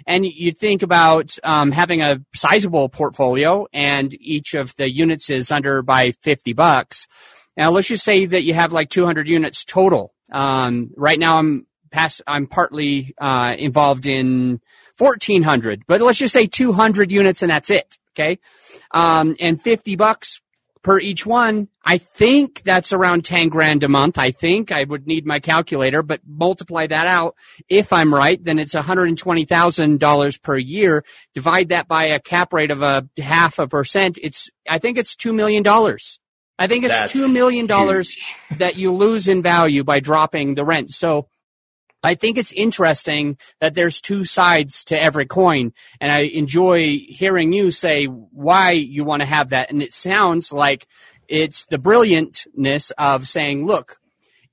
and 0.07 0.25
you 0.25 0.51
think 0.51 0.81
about 0.81 1.37
um, 1.43 1.71
having 1.71 2.01
a 2.01 2.21
sizable 2.33 2.89
portfolio 2.89 3.67
and 3.73 4.13
each 4.19 4.53
of 4.53 4.75
the 4.75 4.89
units 4.89 5.29
is 5.29 5.51
under 5.51 5.81
by 5.81 6.11
50 6.21 6.53
bucks. 6.53 7.07
Now 7.55 7.71
let's 7.71 7.87
just 7.87 8.03
say 8.03 8.25
that 8.25 8.43
you 8.43 8.53
have 8.53 8.73
like 8.73 8.89
200 8.89 9.27
units 9.27 9.63
total. 9.63 10.13
Um, 10.31 10.91
right 10.95 11.19
now 11.19 11.37
I'm 11.37 11.67
pass, 11.93 12.21
I'm 12.27 12.47
partly 12.47 13.15
uh, 13.21 13.55
involved 13.57 14.05
in 14.05 14.59
1,400, 14.97 15.83
but 15.87 16.01
let's 16.01 16.19
just 16.19 16.33
say 16.33 16.47
200 16.47 17.11
units 17.11 17.41
and 17.41 17.51
that's 17.51 17.69
it. 17.69 17.97
Okay, 18.11 18.39
um, 18.91 19.35
and 19.39 19.59
50 19.59 19.95
bucks 19.95 20.41
per 20.83 20.99
each 20.99 21.25
one. 21.25 21.69
I 21.83 21.97
think 21.97 22.61
that's 22.63 22.93
around 22.93 23.25
10 23.25 23.49
grand 23.49 23.83
a 23.83 23.87
month. 23.87 24.17
I 24.17 24.31
think 24.31 24.71
I 24.71 24.83
would 24.83 25.07
need 25.07 25.25
my 25.25 25.39
calculator, 25.39 26.03
but 26.03 26.21
multiply 26.27 26.85
that 26.87 27.07
out. 27.07 27.35
If 27.67 27.91
I'm 27.91 28.13
right, 28.13 28.41
then 28.43 28.59
it's 28.59 28.75
$120,000 28.75 30.41
per 30.41 30.57
year. 30.57 31.03
Divide 31.33 31.69
that 31.69 31.87
by 31.87 32.07
a 32.07 32.19
cap 32.19 32.53
rate 32.53 32.71
of 32.71 32.81
a 32.81 33.07
half 33.17 33.59
a 33.59 33.67
percent. 33.67 34.19
It's, 34.21 34.49
I 34.69 34.77
think 34.77 34.97
it's 34.97 35.15
$2 35.15 35.33
million. 35.33 35.65
I 36.59 36.67
think 36.67 36.83
it's 36.83 36.99
That's 36.99 37.13
$2 37.13 37.31
million 37.31 37.65
that 38.57 38.75
you 38.75 38.91
lose 38.91 39.27
in 39.27 39.41
value 39.41 39.83
by 39.83 39.99
dropping 39.99 40.53
the 40.53 40.63
rent. 40.63 40.91
So 40.91 41.27
I 42.03 42.15
think 42.15 42.37
it's 42.37 42.51
interesting 42.51 43.37
that 43.61 43.73
there's 43.73 44.01
two 44.01 44.25
sides 44.25 44.83
to 44.85 45.01
every 45.01 45.25
coin, 45.25 45.71
and 46.01 46.11
I 46.11 46.23
enjoy 46.23 46.99
hearing 47.07 47.53
you 47.53 47.71
say 47.71 48.05
why 48.05 48.71
you 48.71 49.05
want 49.05 49.21
to 49.21 49.25
have 49.25 49.49
that. 49.49 49.69
And 49.69 49.81
it 49.81 49.93
sounds 49.93 50.51
like 50.51 50.87
it's 51.29 51.65
the 51.65 51.77
brilliantness 51.77 52.91
of 52.97 53.27
saying, 53.27 53.65
look, 53.65 53.99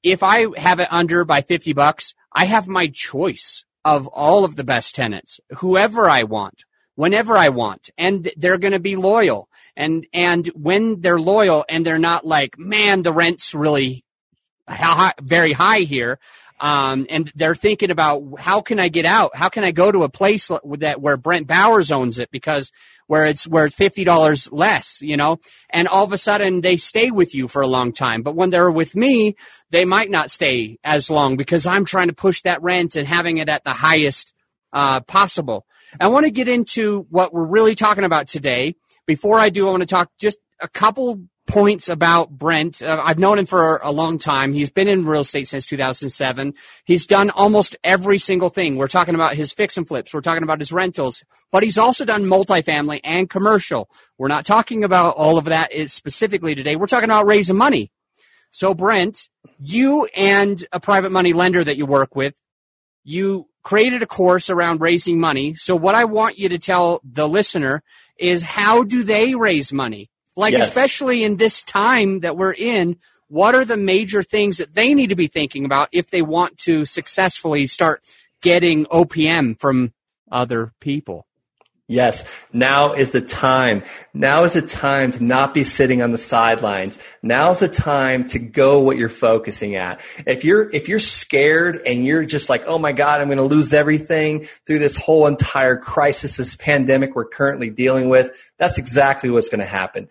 if 0.02 0.22
I 0.22 0.46
have 0.56 0.78
it 0.80 0.88
under 0.92 1.24
by 1.24 1.40
50 1.42 1.72
bucks, 1.72 2.14
I 2.32 2.44
have 2.44 2.68
my 2.68 2.86
choice 2.86 3.64
of 3.84 4.06
all 4.06 4.44
of 4.44 4.56
the 4.56 4.64
best 4.64 4.94
tenants, 4.94 5.40
whoever 5.58 6.08
I 6.08 6.22
want, 6.22 6.64
whenever 6.94 7.36
I 7.36 7.48
want, 7.48 7.90
and 7.98 8.30
they're 8.36 8.58
going 8.58 8.72
to 8.72 8.78
be 8.78 8.96
loyal. 8.96 9.48
And, 9.76 10.06
and 10.12 10.46
when 10.48 11.00
they're 11.00 11.18
loyal 11.18 11.64
and 11.68 11.84
they're 11.84 11.98
not 11.98 12.24
like, 12.24 12.58
man, 12.58 13.02
the 13.02 13.12
rent's 13.12 13.54
really 13.54 14.04
very 15.20 15.52
high 15.52 15.80
here. 15.80 16.18
Um, 16.60 17.06
and 17.08 17.32
they're 17.34 17.54
thinking 17.54 17.90
about 17.90 18.22
how 18.38 18.60
can 18.60 18.78
I 18.78 18.88
get 18.88 19.06
out? 19.06 19.34
How 19.34 19.48
can 19.48 19.64
I 19.64 19.70
go 19.70 19.90
to 19.90 20.02
a 20.02 20.10
place 20.10 20.48
that 20.48 21.00
where 21.00 21.16
Brent 21.16 21.46
Bowers 21.46 21.90
owns 21.90 22.18
it 22.18 22.30
because 22.30 22.70
where 23.06 23.26
it's 23.26 23.48
where 23.48 23.64
it's 23.64 23.74
fifty 23.74 24.04
dollars 24.04 24.52
less, 24.52 25.00
you 25.00 25.16
know? 25.16 25.38
And 25.70 25.88
all 25.88 26.04
of 26.04 26.12
a 26.12 26.18
sudden 26.18 26.60
they 26.60 26.76
stay 26.76 27.10
with 27.10 27.34
you 27.34 27.48
for 27.48 27.62
a 27.62 27.66
long 27.66 27.92
time. 27.92 28.22
But 28.22 28.36
when 28.36 28.50
they're 28.50 28.70
with 28.70 28.94
me, 28.94 29.36
they 29.70 29.86
might 29.86 30.10
not 30.10 30.30
stay 30.30 30.78
as 30.84 31.08
long 31.08 31.38
because 31.38 31.66
I'm 31.66 31.86
trying 31.86 32.08
to 32.08 32.14
push 32.14 32.42
that 32.42 32.62
rent 32.62 32.94
and 32.94 33.08
having 33.08 33.38
it 33.38 33.48
at 33.48 33.64
the 33.64 33.72
highest 33.72 34.34
uh, 34.72 35.00
possible. 35.00 35.64
I 35.98 36.08
want 36.08 36.26
to 36.26 36.30
get 36.30 36.46
into 36.46 37.06
what 37.08 37.32
we're 37.32 37.46
really 37.46 37.74
talking 37.74 38.04
about 38.04 38.28
today. 38.28 38.76
Before 39.06 39.38
I 39.38 39.48
do, 39.48 39.66
I 39.66 39.70
want 39.70 39.80
to 39.80 39.86
talk 39.86 40.10
just 40.20 40.38
a 40.60 40.68
couple 40.68 41.22
points 41.46 41.88
about 41.88 42.30
Brent. 42.30 42.82
Uh, 42.82 43.02
I've 43.04 43.18
known 43.18 43.38
him 43.38 43.46
for 43.46 43.80
a 43.82 43.90
long 43.90 44.18
time. 44.18 44.52
He's 44.52 44.70
been 44.70 44.88
in 44.88 45.04
real 45.04 45.22
estate 45.22 45.48
since 45.48 45.66
2007. 45.66 46.54
He's 46.84 47.06
done 47.06 47.30
almost 47.30 47.76
every 47.82 48.18
single 48.18 48.48
thing. 48.48 48.76
We're 48.76 48.86
talking 48.86 49.14
about 49.14 49.34
his 49.34 49.52
fix 49.52 49.76
and 49.76 49.86
flips. 49.86 50.14
We're 50.14 50.20
talking 50.20 50.42
about 50.42 50.60
his 50.60 50.72
rentals, 50.72 51.24
but 51.50 51.62
he's 51.62 51.78
also 51.78 52.04
done 52.04 52.24
multifamily 52.24 53.00
and 53.02 53.28
commercial. 53.28 53.90
We're 54.18 54.28
not 54.28 54.46
talking 54.46 54.84
about 54.84 55.16
all 55.16 55.38
of 55.38 55.46
that 55.46 55.70
specifically 55.86 56.54
today. 56.54 56.76
We're 56.76 56.86
talking 56.86 57.10
about 57.10 57.26
raising 57.26 57.56
money. 57.56 57.90
So 58.52 58.74
Brent, 58.74 59.28
you 59.58 60.06
and 60.06 60.64
a 60.72 60.80
private 60.80 61.12
money 61.12 61.32
lender 61.32 61.62
that 61.62 61.76
you 61.76 61.86
work 61.86 62.16
with, 62.16 62.40
you 63.04 63.46
created 63.62 64.02
a 64.02 64.06
course 64.06 64.50
around 64.50 64.80
raising 64.80 65.20
money. 65.20 65.54
So 65.54 65.76
what 65.76 65.94
I 65.94 66.04
want 66.04 66.38
you 66.38 66.48
to 66.50 66.58
tell 66.58 67.00
the 67.04 67.28
listener 67.28 67.82
is 68.18 68.42
how 68.42 68.82
do 68.82 69.02
they 69.02 69.34
raise 69.34 69.72
money? 69.72 70.09
Like, 70.36 70.52
yes. 70.52 70.68
especially 70.68 71.24
in 71.24 71.36
this 71.36 71.62
time 71.62 72.20
that 72.20 72.36
we're 72.36 72.52
in, 72.52 72.96
what 73.28 73.54
are 73.54 73.64
the 73.64 73.76
major 73.76 74.22
things 74.22 74.58
that 74.58 74.74
they 74.74 74.94
need 74.94 75.08
to 75.08 75.14
be 75.14 75.26
thinking 75.26 75.64
about 75.64 75.88
if 75.92 76.10
they 76.10 76.22
want 76.22 76.58
to 76.58 76.84
successfully 76.84 77.66
start 77.66 78.02
getting 78.42 78.86
OPM 78.86 79.58
from 79.60 79.92
other 80.30 80.72
people? 80.80 81.26
Yes, 81.90 82.22
now 82.52 82.92
is 82.92 83.10
the 83.10 83.20
time. 83.20 83.82
Now 84.14 84.44
is 84.44 84.52
the 84.52 84.62
time 84.62 85.10
to 85.10 85.24
not 85.24 85.52
be 85.52 85.64
sitting 85.64 86.02
on 86.02 86.12
the 86.12 86.18
sidelines. 86.18 87.00
Now 87.20 87.50
is 87.50 87.58
the 87.58 87.68
time 87.68 88.28
to 88.28 88.38
go 88.38 88.78
what 88.78 88.96
you're 88.96 89.08
focusing 89.08 89.74
at. 89.74 90.00
If 90.24 90.44
you're, 90.44 90.70
if 90.70 90.88
you're 90.88 91.00
scared 91.00 91.80
and 91.84 92.06
you're 92.06 92.24
just 92.24 92.48
like, 92.48 92.62
oh 92.68 92.78
my 92.78 92.92
God, 92.92 93.20
I'm 93.20 93.26
going 93.26 93.38
to 93.38 93.42
lose 93.42 93.72
everything 93.72 94.44
through 94.66 94.78
this 94.78 94.96
whole 94.96 95.26
entire 95.26 95.76
crisis, 95.76 96.36
this 96.36 96.54
pandemic 96.54 97.16
we're 97.16 97.24
currently 97.24 97.70
dealing 97.70 98.08
with, 98.08 98.38
that's 98.56 98.78
exactly 98.78 99.28
what's 99.28 99.48
going 99.48 99.58
to 99.58 99.66
happen. 99.66 100.08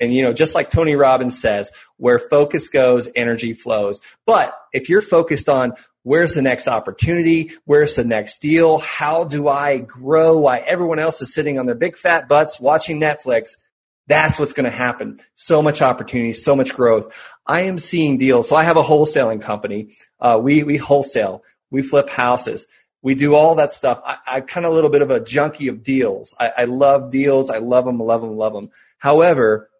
And 0.00 0.12
you 0.12 0.24
know, 0.24 0.32
just 0.32 0.56
like 0.56 0.68
Tony 0.68 0.96
Robbins 0.96 1.40
says, 1.40 1.70
where 1.96 2.18
focus 2.18 2.68
goes, 2.68 3.08
energy 3.14 3.52
flows. 3.52 4.00
But 4.26 4.52
if 4.72 4.88
you're 4.88 5.00
focused 5.00 5.48
on 5.48 5.74
Where's 6.04 6.34
the 6.34 6.42
next 6.42 6.68
opportunity? 6.68 7.52
Where's 7.64 7.96
the 7.96 8.04
next 8.04 8.42
deal? 8.42 8.78
How 8.78 9.24
do 9.24 9.48
I 9.48 9.78
grow 9.78 10.38
Why 10.38 10.58
everyone 10.58 10.98
else 10.98 11.22
is 11.22 11.32
sitting 11.32 11.58
on 11.58 11.64
their 11.64 11.74
big 11.74 11.96
fat 11.96 12.28
butts 12.28 12.60
watching 12.60 13.00
Netflix? 13.00 13.56
That's 14.06 14.38
what's 14.38 14.52
going 14.52 14.70
to 14.70 14.76
happen. 14.76 15.18
So 15.34 15.62
much 15.62 15.80
opportunity, 15.80 16.34
so 16.34 16.54
much 16.54 16.74
growth. 16.74 17.32
I 17.46 17.62
am 17.62 17.78
seeing 17.78 18.18
deals. 18.18 18.50
So 18.50 18.54
I 18.54 18.64
have 18.64 18.76
a 18.76 18.82
wholesaling 18.82 19.40
company. 19.40 19.96
Uh, 20.20 20.38
we, 20.42 20.62
we 20.62 20.76
wholesale. 20.76 21.42
We 21.70 21.82
flip 21.82 22.10
houses. 22.10 22.66
We 23.00 23.14
do 23.14 23.34
all 23.34 23.54
that 23.54 23.72
stuff. 23.72 24.02
I, 24.04 24.18
am 24.26 24.42
kind 24.42 24.66
of 24.66 24.72
a 24.72 24.74
little 24.74 24.90
bit 24.90 25.00
of 25.00 25.10
a 25.10 25.20
junkie 25.20 25.68
of 25.68 25.82
deals. 25.82 26.34
I, 26.38 26.52
I 26.58 26.64
love 26.64 27.10
deals. 27.10 27.48
I 27.48 27.58
love 27.58 27.86
them, 27.86 27.98
love 27.98 28.20
them, 28.20 28.36
love 28.36 28.52
them. 28.52 28.70
However, 28.98 29.70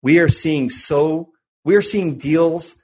we 0.00 0.18
are 0.20 0.28
seeing 0.28 0.70
so, 0.70 1.32
we 1.64 1.76
are 1.76 1.82
seeing 1.82 2.16
deals 2.16 2.76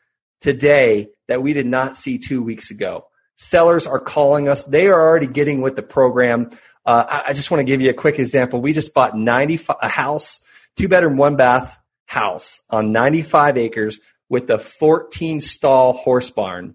today 0.42 1.08
that 1.28 1.42
we 1.42 1.52
did 1.52 1.66
not 1.66 1.96
see 1.96 2.18
two 2.18 2.42
weeks 2.42 2.70
ago. 2.70 3.06
Sellers 3.36 3.86
are 3.86 4.00
calling 4.00 4.48
us. 4.48 4.64
They 4.64 4.88
are 4.88 5.00
already 5.00 5.26
getting 5.26 5.62
with 5.62 5.76
the 5.76 5.82
program. 5.82 6.50
Uh, 6.84 7.04
I, 7.08 7.22
I, 7.28 7.32
just 7.32 7.50
want 7.50 7.60
to 7.60 7.64
give 7.64 7.80
you 7.80 7.90
a 7.90 7.94
quick 7.94 8.18
example. 8.18 8.60
We 8.60 8.72
just 8.72 8.92
bought 8.92 9.16
90, 9.16 9.60
a 9.80 9.88
house, 9.88 10.40
two 10.76 10.88
bedroom, 10.88 11.16
one 11.16 11.36
bath 11.36 11.78
house 12.06 12.60
on 12.68 12.92
95 12.92 13.56
acres 13.56 14.00
with 14.28 14.50
a 14.50 14.58
14 14.58 15.40
stall 15.40 15.92
horse 15.92 16.30
barn. 16.30 16.74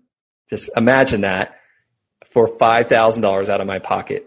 Just 0.50 0.70
imagine 0.76 1.22
that 1.22 1.60
for 2.26 2.48
$5,000 2.48 3.50
out 3.50 3.62
of 3.62 3.68
my 3.68 3.80
pocket. 3.80 4.26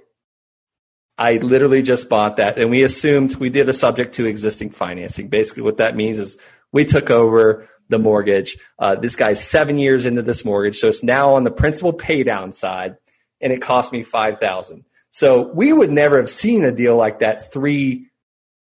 I 1.17 1.37
literally 1.37 1.83
just 1.83 2.09
bought 2.09 2.37
that 2.37 2.59
and 2.59 2.71
we 2.71 2.83
assumed 2.83 3.35
we 3.37 3.51
did 3.51 3.69
a 3.69 3.75
subject 3.75 4.15
to 4.15 4.27
existing 4.27 4.71
financing. 4.71 5.29
Basically 5.29 5.63
what 5.63 5.77
that 5.79 5.95
means 5.95 6.19
is 6.19 6.39
we 6.73 6.85
took 6.85 7.11
over 7.11 7.69
the 7.89 7.99
mortgage. 7.99 8.57
Uh, 8.79 8.95
this 8.95 9.17
guy's 9.17 9.43
seven 9.43 9.79
years 9.79 10.07
into 10.07 10.23
this 10.23 10.45
mortgage, 10.45 10.79
so 10.79 10.89
it's 10.89 11.03
now 11.03 11.35
on 11.35 11.45
the 11.45 11.51
principal 11.51 11.93
pay 11.93 12.23
down 12.23 12.53
side, 12.53 12.97
and 13.41 13.53
it 13.53 13.61
cost 13.61 13.93
me 13.93 14.03
five 14.03 14.39
thousand. 14.39 14.85
So 15.11 15.43
we 15.43 15.73
would 15.73 15.91
never 15.91 16.19
have 16.19 16.31
seen 16.31 16.65
a 16.65 16.71
deal 16.71 16.97
like 16.97 17.19
that 17.19 17.53
three, 17.53 18.07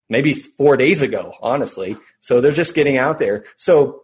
maybe 0.09 0.33
four 0.33 0.75
days 0.75 1.03
ago, 1.03 1.33
honestly. 1.39 1.97
So 2.19 2.41
they're 2.41 2.51
just 2.51 2.73
getting 2.73 2.97
out 2.97 3.19
there. 3.19 3.43
So 3.57 4.03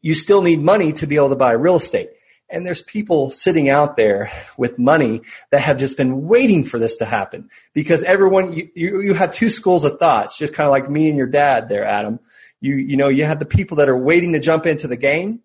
you 0.00 0.14
still 0.14 0.42
need 0.42 0.60
money 0.60 0.92
to 0.94 1.06
be 1.06 1.16
able 1.16 1.30
to 1.30 1.36
buy 1.36 1.52
real 1.52 1.76
estate. 1.76 2.10
And 2.48 2.64
there's 2.64 2.82
people 2.82 3.30
sitting 3.30 3.68
out 3.68 3.96
there 3.96 4.30
with 4.56 4.78
money 4.78 5.22
that 5.50 5.62
have 5.62 5.78
just 5.78 5.96
been 5.96 6.28
waiting 6.28 6.62
for 6.62 6.78
this 6.78 6.98
to 6.98 7.04
happen 7.04 7.50
because 7.74 8.04
everyone, 8.04 8.52
you, 8.52 8.70
you, 8.76 9.00
you 9.00 9.14
have 9.14 9.34
two 9.34 9.50
schools 9.50 9.84
of 9.84 9.98
thoughts, 9.98 10.38
just 10.38 10.54
kind 10.54 10.68
of 10.68 10.70
like 10.70 10.88
me 10.88 11.08
and 11.08 11.18
your 11.18 11.26
dad 11.26 11.68
there, 11.68 11.84
Adam. 11.84 12.20
You, 12.60 12.76
you 12.76 12.96
know, 12.96 13.08
you 13.08 13.24
have 13.24 13.38
the 13.38 13.46
people 13.46 13.78
that 13.78 13.88
are 13.88 13.96
waiting 13.96 14.32
to 14.32 14.40
jump 14.40 14.66
into 14.66 14.88
the 14.88 14.96
game 14.96 15.40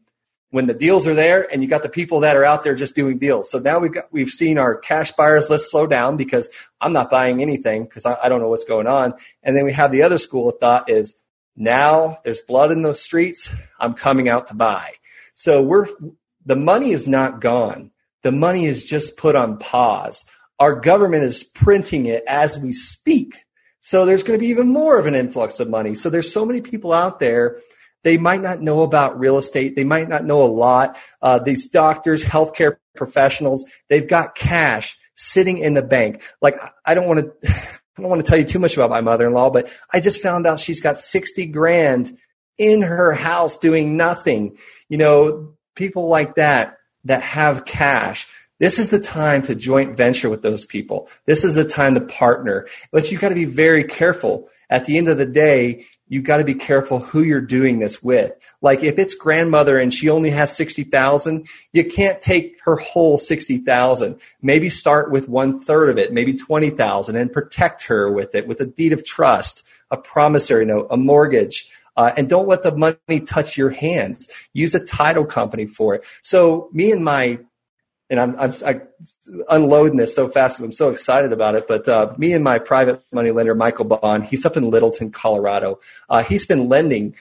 when 0.51 0.67
the 0.67 0.73
deals 0.73 1.07
are 1.07 1.15
there 1.15 1.47
and 1.51 1.63
you 1.63 1.69
got 1.69 1.81
the 1.81 1.89
people 1.89 2.21
that 2.21 2.37
are 2.37 2.43
out 2.43 2.63
there 2.63 2.75
just 2.75 2.95
doing 2.95 3.17
deals. 3.17 3.49
So 3.49 3.59
now 3.59 3.79
we've 3.79 3.93
got, 3.93 4.11
we've 4.11 4.29
seen 4.29 4.57
our 4.57 4.75
cash 4.75 5.11
buyers 5.13 5.49
list 5.49 5.71
slow 5.71 5.87
down 5.87 6.17
because 6.17 6.49
I'm 6.79 6.93
not 6.93 7.09
buying 7.09 7.41
anything 7.41 7.83
because 7.83 8.05
I, 8.05 8.17
I 8.21 8.29
don't 8.29 8.41
know 8.41 8.49
what's 8.49 8.65
going 8.65 8.87
on. 8.87 9.13
And 9.43 9.55
then 9.55 9.65
we 9.65 9.73
have 9.73 9.91
the 9.91 10.03
other 10.03 10.17
school 10.17 10.49
of 10.49 10.59
thought 10.59 10.89
is 10.89 11.15
now 11.55 12.19
there's 12.23 12.41
blood 12.41 12.71
in 12.71 12.81
the 12.81 12.93
streets. 12.93 13.53
I'm 13.79 13.93
coming 13.93 14.29
out 14.29 14.47
to 14.47 14.53
buy. 14.53 14.93
So 15.33 15.61
we're, 15.61 15.87
the 16.45 16.55
money 16.55 16.91
is 16.91 17.07
not 17.07 17.39
gone. 17.39 17.91
The 18.23 18.31
money 18.31 18.65
is 18.65 18.85
just 18.85 19.17
put 19.17 19.35
on 19.35 19.57
pause. 19.57 20.25
Our 20.59 20.75
government 20.75 21.23
is 21.23 21.43
printing 21.43 22.05
it 22.05 22.23
as 22.27 22.59
we 22.59 22.71
speak. 22.71 23.45
So 23.81 24.05
there's 24.05 24.23
going 24.23 24.39
to 24.39 24.43
be 24.43 24.51
even 24.51 24.69
more 24.69 24.97
of 24.99 25.07
an 25.07 25.15
influx 25.15 25.59
of 25.59 25.69
money. 25.69 25.95
So 25.95 26.09
there's 26.09 26.31
so 26.31 26.45
many 26.45 26.61
people 26.61 26.93
out 26.93 27.19
there. 27.19 27.57
They 28.03 28.17
might 28.17 28.41
not 28.41 28.61
know 28.61 28.83
about 28.83 29.19
real 29.19 29.37
estate. 29.37 29.75
They 29.75 29.83
might 29.83 30.07
not 30.07 30.23
know 30.23 30.43
a 30.43 30.47
lot. 30.47 30.97
Uh, 31.21 31.39
these 31.39 31.67
doctors, 31.67 32.23
healthcare 32.23 32.77
professionals, 32.95 33.65
they've 33.89 34.07
got 34.07 34.35
cash 34.35 34.97
sitting 35.15 35.57
in 35.57 35.73
the 35.73 35.81
bank. 35.81 36.23
Like 36.41 36.59
I 36.85 36.93
don't 36.93 37.07
want 37.07 37.19
to, 37.41 37.49
I 37.97 38.01
don't 38.01 38.09
want 38.09 38.23
to 38.23 38.29
tell 38.29 38.39
you 38.39 38.45
too 38.45 38.59
much 38.59 38.75
about 38.75 38.89
my 38.89 39.01
mother-in-law, 39.01 39.49
but 39.49 39.71
I 39.91 39.99
just 39.99 40.21
found 40.21 40.47
out 40.47 40.59
she's 40.59 40.81
got 40.81 40.97
60 40.97 41.47
grand 41.47 42.17
in 42.57 42.81
her 42.83 43.11
house 43.11 43.57
doing 43.57 43.97
nothing. 43.97 44.57
You 44.89 44.97
know, 44.97 45.55
people 45.75 46.07
like 46.07 46.35
that, 46.35 46.77
that 47.05 47.23
have 47.23 47.65
cash 47.65 48.27
this 48.61 48.77
is 48.77 48.91
the 48.91 48.99
time 48.99 49.41
to 49.43 49.55
joint 49.55 49.97
venture 49.97 50.29
with 50.29 50.43
those 50.43 50.65
people. 50.65 51.09
This 51.25 51.43
is 51.43 51.55
the 51.55 51.65
time 51.65 51.95
to 51.95 52.01
partner. 52.01 52.67
But 52.91 53.11
you've 53.11 53.19
got 53.19 53.29
to 53.29 53.35
be 53.35 53.45
very 53.45 53.83
careful. 53.83 54.49
At 54.69 54.85
the 54.85 54.99
end 54.99 55.07
of 55.07 55.17
the 55.17 55.25
day, 55.25 55.87
you've 56.07 56.25
got 56.25 56.37
to 56.37 56.43
be 56.43 56.53
careful 56.53 56.99
who 56.99 57.23
you're 57.23 57.41
doing 57.41 57.79
this 57.79 58.03
with. 58.03 58.33
Like 58.61 58.83
if 58.83 58.99
it's 58.99 59.15
grandmother 59.15 59.79
and 59.79 59.91
she 59.91 60.09
only 60.09 60.29
has 60.29 60.55
60,000, 60.55 61.47
you 61.73 61.85
can't 61.85 62.21
take 62.21 62.59
her 62.65 62.75
whole 62.75 63.17
60,000. 63.17 64.21
Maybe 64.43 64.69
start 64.69 65.09
with 65.09 65.27
one 65.27 65.59
third 65.59 65.89
of 65.89 65.97
it, 65.97 66.13
maybe 66.13 66.35
20,000 66.35 67.15
and 67.15 67.33
protect 67.33 67.87
her 67.87 68.11
with 68.11 68.35
it 68.35 68.47
with 68.47 68.61
a 68.61 68.67
deed 68.67 68.93
of 68.93 69.03
trust, 69.03 69.63
a 69.89 69.97
promissory 69.97 70.65
note, 70.65 70.85
a 70.91 70.97
mortgage. 70.97 71.67
Uh, 71.97 72.11
and 72.15 72.29
don't 72.29 72.47
let 72.47 72.61
the 72.61 72.75
money 72.75 73.21
touch 73.21 73.57
your 73.57 73.71
hands. 73.71 74.29
Use 74.53 74.75
a 74.75 74.79
title 74.79 75.25
company 75.25 75.65
for 75.65 75.95
it. 75.95 76.05
So 76.21 76.69
me 76.71 76.91
and 76.91 77.03
my 77.03 77.39
and 78.11 78.19
I'm, 78.19 78.37
I'm 78.37 78.53
I 78.65 78.81
unloading 79.47 79.95
this 79.95 80.13
so 80.13 80.27
fast 80.27 80.57
because 80.57 80.65
I'm 80.65 80.73
so 80.73 80.89
excited 80.89 81.31
about 81.31 81.55
it. 81.55 81.65
But 81.65 81.87
uh, 81.87 82.13
me 82.17 82.33
and 82.33 82.43
my 82.43 82.59
private 82.59 83.01
money 83.13 83.31
lender, 83.31 83.55
Michael 83.55 83.85
Bond, 83.85 84.25
he's 84.25 84.45
up 84.45 84.57
in 84.57 84.69
Littleton, 84.69 85.11
Colorado. 85.11 85.79
Uh, 86.09 86.21
he's 86.21 86.45
been 86.45 86.67
lending 86.67 87.15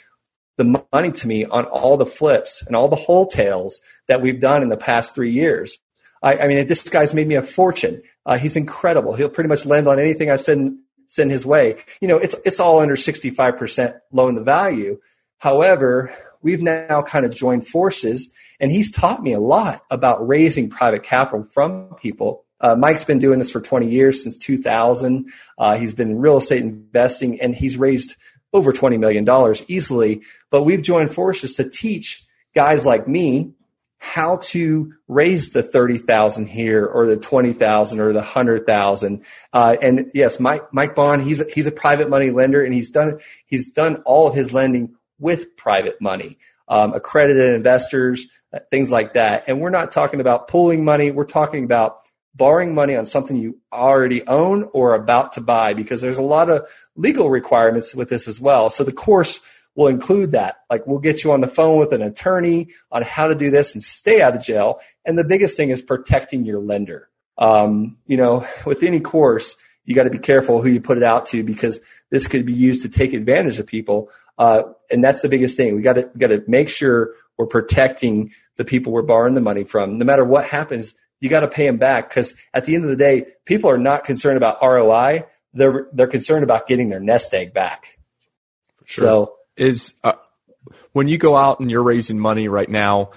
the 0.57 0.83
money 0.93 1.13
to 1.13 1.29
me 1.29 1.45
on 1.45 1.65
all 1.65 1.97
the 1.97 2.05
flips 2.05 2.63
and 2.67 2.75
all 2.75 2.89
the 2.89 2.97
wholesales 2.97 3.75
that 4.09 4.21
we've 4.21 4.41
done 4.41 4.63
in 4.63 4.69
the 4.69 4.77
past 4.77 5.15
three 5.15 5.31
years. 5.31 5.79
I, 6.23 6.39
I 6.39 6.49
mean, 6.49 6.67
this 6.67 6.87
guy's 6.89 7.15
made 7.15 7.29
me 7.29 7.37
a 7.37 7.43
fortune. 7.43 8.03
Uh, 8.27 8.37
he's 8.37 8.57
incredible. 8.57 9.15
He'll 9.15 9.31
pretty 9.31 9.49
much 9.49 9.65
lend 9.65 9.87
on 9.87 10.01
anything 10.01 10.29
I 10.29 10.37
send 10.37 10.81
send 11.07 11.31
his 11.31 11.47
way. 11.47 11.77
You 12.01 12.09
know, 12.09 12.19
it's 12.19 12.35
it's 12.45 12.59
all 12.59 12.81
under 12.81 12.97
65% 12.97 14.01
loan 14.13 14.35
to 14.35 14.43
value. 14.43 15.01
However, 15.39 16.13
we've 16.43 16.63
now 16.63 17.03
kind 17.03 17.25
of 17.25 17.35
joined 17.35 17.67
forces 17.67 18.31
and 18.59 18.71
he's 18.71 18.91
taught 18.91 19.23
me 19.23 19.33
a 19.33 19.41
lot 19.41 19.83
about 19.91 20.27
raising 20.27 20.69
private 20.69 21.03
capital 21.03 21.45
from 21.45 21.95
people. 21.95 22.45
Uh, 22.61 22.75
Mike's 22.77 23.05
been 23.05 23.19
doing 23.19 23.39
this 23.39 23.51
for 23.51 23.61
20 23.61 23.89
years 23.89 24.23
since 24.23 24.39
2000. 24.39 25.33
Uh, 25.57 25.77
he's 25.77 25.95
been 25.95 26.11
in 26.11 26.19
real 26.19 26.37
estate 26.37 26.63
investing 26.63 27.41
and 27.41 27.55
he's 27.55 27.77
raised 27.77 28.17
over 28.53 28.73
$20 28.73 28.99
million 28.99 29.27
easily. 29.69 30.23
But 30.51 30.63
we've 30.63 30.83
joined 30.83 31.15
forces 31.15 31.55
to 31.55 31.69
teach 31.69 32.27
guys 32.55 32.85
like 32.85 33.09
me 33.09 33.53
how 34.03 34.39
to 34.39 34.95
raise 35.09 35.51
the 35.51 35.63
30,000 35.63 36.47
here 36.47 36.87
or 36.87 37.07
the 37.07 37.19
20,000 37.19 38.01
or 38.01 38.13
the 38.13 38.19
100,000. 38.19 39.25
Uh, 39.53 39.77
and 39.81 40.11
yes, 40.15 40.41
Mike, 40.41 40.73
Mike 40.73 40.95
Bond, 40.95 41.23
he's 41.23 41.41
a, 41.43 41.47
he's 41.53 41.67
a 41.67 41.73
private 41.73 42.09
money 42.09 42.31
lender 42.31 42.65
and 42.65 42.73
he's 42.73 42.91
done, 42.91 43.21
he's 43.45 43.71
done 43.71 43.97
all 44.07 44.27
of 44.27 44.35
his 44.35 44.55
lending 44.55 44.97
with 45.21 45.57
private 45.57 46.01
money, 46.01 46.39
um, 46.69 46.95
accredited 46.95 47.55
investors, 47.55 48.27
uh, 48.53 48.59
things 48.71 48.91
like 48.91 49.15
that. 49.15 49.45
And 49.47 49.61
we're 49.61 49.71
not 49.71 49.93
talking 49.93 50.21
about 50.21 50.49
pooling 50.49 50.85
money. 50.85 51.11
We're 51.11 51.25
talking 51.25 51.65
about 51.65 51.99
borrowing 52.35 52.75
money 52.75 52.97
on 52.97 53.07
something 53.07 53.37
you 53.37 53.59
already 53.73 54.27
own 54.27 54.69
or 54.73 54.95
about 54.95 55.35
to 55.35 55.41
buy 55.41 55.75
because 55.75 56.01
there's 56.01 56.19
a 56.19 56.23
lot 56.23 56.49
of 56.49 56.69
legal 56.97 57.31
requirements 57.31 57.95
with 57.95 58.09
this 58.09 58.27
as 58.27 58.41
well. 58.41 58.71
So 58.71 58.83
the 58.85 58.93
course 58.93 59.41
will 59.75 59.89
include 59.89 60.33
that. 60.33 60.57
Like 60.69 60.87
we'll 60.87 60.99
get 60.99 61.25
you 61.25 61.33
on 61.33 61.41
the 61.41 61.49
phone 61.49 61.79
with 61.79 61.93
an 61.93 62.03
attorney 62.03 62.69
on 62.91 63.03
how 63.03 63.29
to 63.29 63.35
do 63.35 63.51
this 63.51 63.75
and 63.75 63.83
stay 63.83 64.21
out 64.21 64.37
of 64.37 64.43
jail. 64.43 64.81
And 65.05 65.19
the 65.19 65.25
biggest 65.25 65.57
thing 65.57 65.71
is 65.71 65.83
protecting 65.83 66.45
your 66.45 66.61
lender. 66.61 67.09
Um, 67.39 67.97
you 68.07 68.17
know, 68.17 68.47
with 68.67 68.83
any 68.83 69.01
course, 69.01 69.57
you 69.85 69.95
got 69.95 70.05
to 70.05 70.11
be 70.11 70.19
careful 70.19 70.61
who 70.63 70.69
you 70.69 70.81
put 70.81 70.99
it 70.99 71.03
out 71.03 71.27
to 71.27 71.43
because 71.43 71.81
this 72.11 72.29
could 72.29 72.47
be 72.47 72.53
used 72.53 72.83
to 72.83 72.89
take 72.89 73.13
advantage 73.13 73.59
of 73.59 73.67
people. 73.67 74.11
Uh, 74.41 74.73
and 74.91 75.05
that's 75.05 75.21
the 75.21 75.29
biggest 75.29 75.55
thing. 75.55 75.77
We 75.77 75.83
got 75.83 75.93
to 75.93 76.11
got 76.17 76.29
to 76.29 76.43
make 76.49 76.71
sure 76.71 77.11
we're 77.37 77.47
protecting 77.47 78.33
the 78.57 78.65
people 78.65 78.91
we're 78.91 79.03
borrowing 79.03 79.35
the 79.35 79.43
money 79.43 79.65
from. 79.65 79.99
No 79.99 80.05
matter 80.07 80.25
what 80.25 80.47
happens, 80.47 80.95
you 81.21 81.29
got 81.29 81.41
to 81.41 81.49
pay 81.49 81.67
them 81.67 81.77
back 81.77 82.09
because 82.09 82.35
at 82.55 82.65
the 82.65 82.75
end 82.75 82.85
of 82.85 82.91
the 82.91 82.97
day, 82.97 83.27
people 83.45 83.69
are 83.69 83.77
not 83.77 84.05
concerned 84.05 84.39
about 84.39 84.57
ROI. 84.63 85.27
They're 85.53 85.89
they're 85.93 86.07
concerned 86.07 86.43
about 86.43 86.67
getting 86.67 86.89
their 86.89 87.01
nest 87.01 87.35
egg 87.35 87.53
back. 87.53 87.99
Sure. 88.87 89.05
So 89.05 89.35
is 89.59 89.93
uh, 90.03 90.13
when 90.93 91.07
you 91.07 91.19
go 91.19 91.37
out 91.37 91.61
and 91.61 91.71
you're 91.71 91.83
raising 91.83 92.19
money 92.19 92.49
right 92.49 92.71
now, 92.71 93.11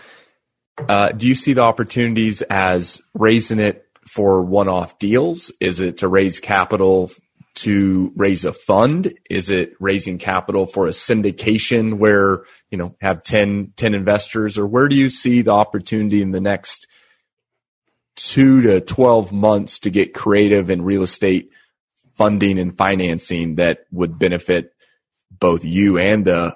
uh, 0.77 1.13
do 1.13 1.25
you 1.25 1.35
see 1.35 1.53
the 1.53 1.61
opportunities 1.61 2.41
as 2.41 3.01
raising 3.13 3.59
it 3.59 3.87
for 4.05 4.41
one-off 4.41 4.99
deals? 4.99 5.53
Is 5.61 5.79
it 5.79 5.99
to 5.99 6.09
raise 6.09 6.41
capital 6.41 7.11
to 7.55 8.11
raise 8.15 8.45
a 8.45 8.53
fund? 8.53 9.13
Is 9.29 9.49
it 9.49 9.73
raising 9.79 10.17
capital 10.17 10.65
for 10.65 10.87
a 10.87 10.91
syndication 10.91 11.95
where, 11.95 12.43
you 12.71 12.77
know, 12.77 12.95
have 13.01 13.23
10, 13.23 13.73
10 13.75 13.93
investors 13.93 14.57
or 14.57 14.65
where 14.65 14.87
do 14.87 14.95
you 14.95 15.09
see 15.09 15.41
the 15.41 15.51
opportunity 15.51 16.21
in 16.21 16.31
the 16.31 16.41
next 16.41 16.87
two 18.15 18.61
to 18.61 18.81
12 18.81 19.31
months 19.31 19.79
to 19.79 19.89
get 19.89 20.13
creative 20.13 20.69
in 20.69 20.83
real 20.83 21.03
estate 21.03 21.49
funding 22.15 22.59
and 22.59 22.77
financing 22.77 23.55
that 23.55 23.85
would 23.91 24.19
benefit 24.19 24.73
both 25.31 25.65
you 25.65 25.97
and 25.97 26.25
the 26.25 26.55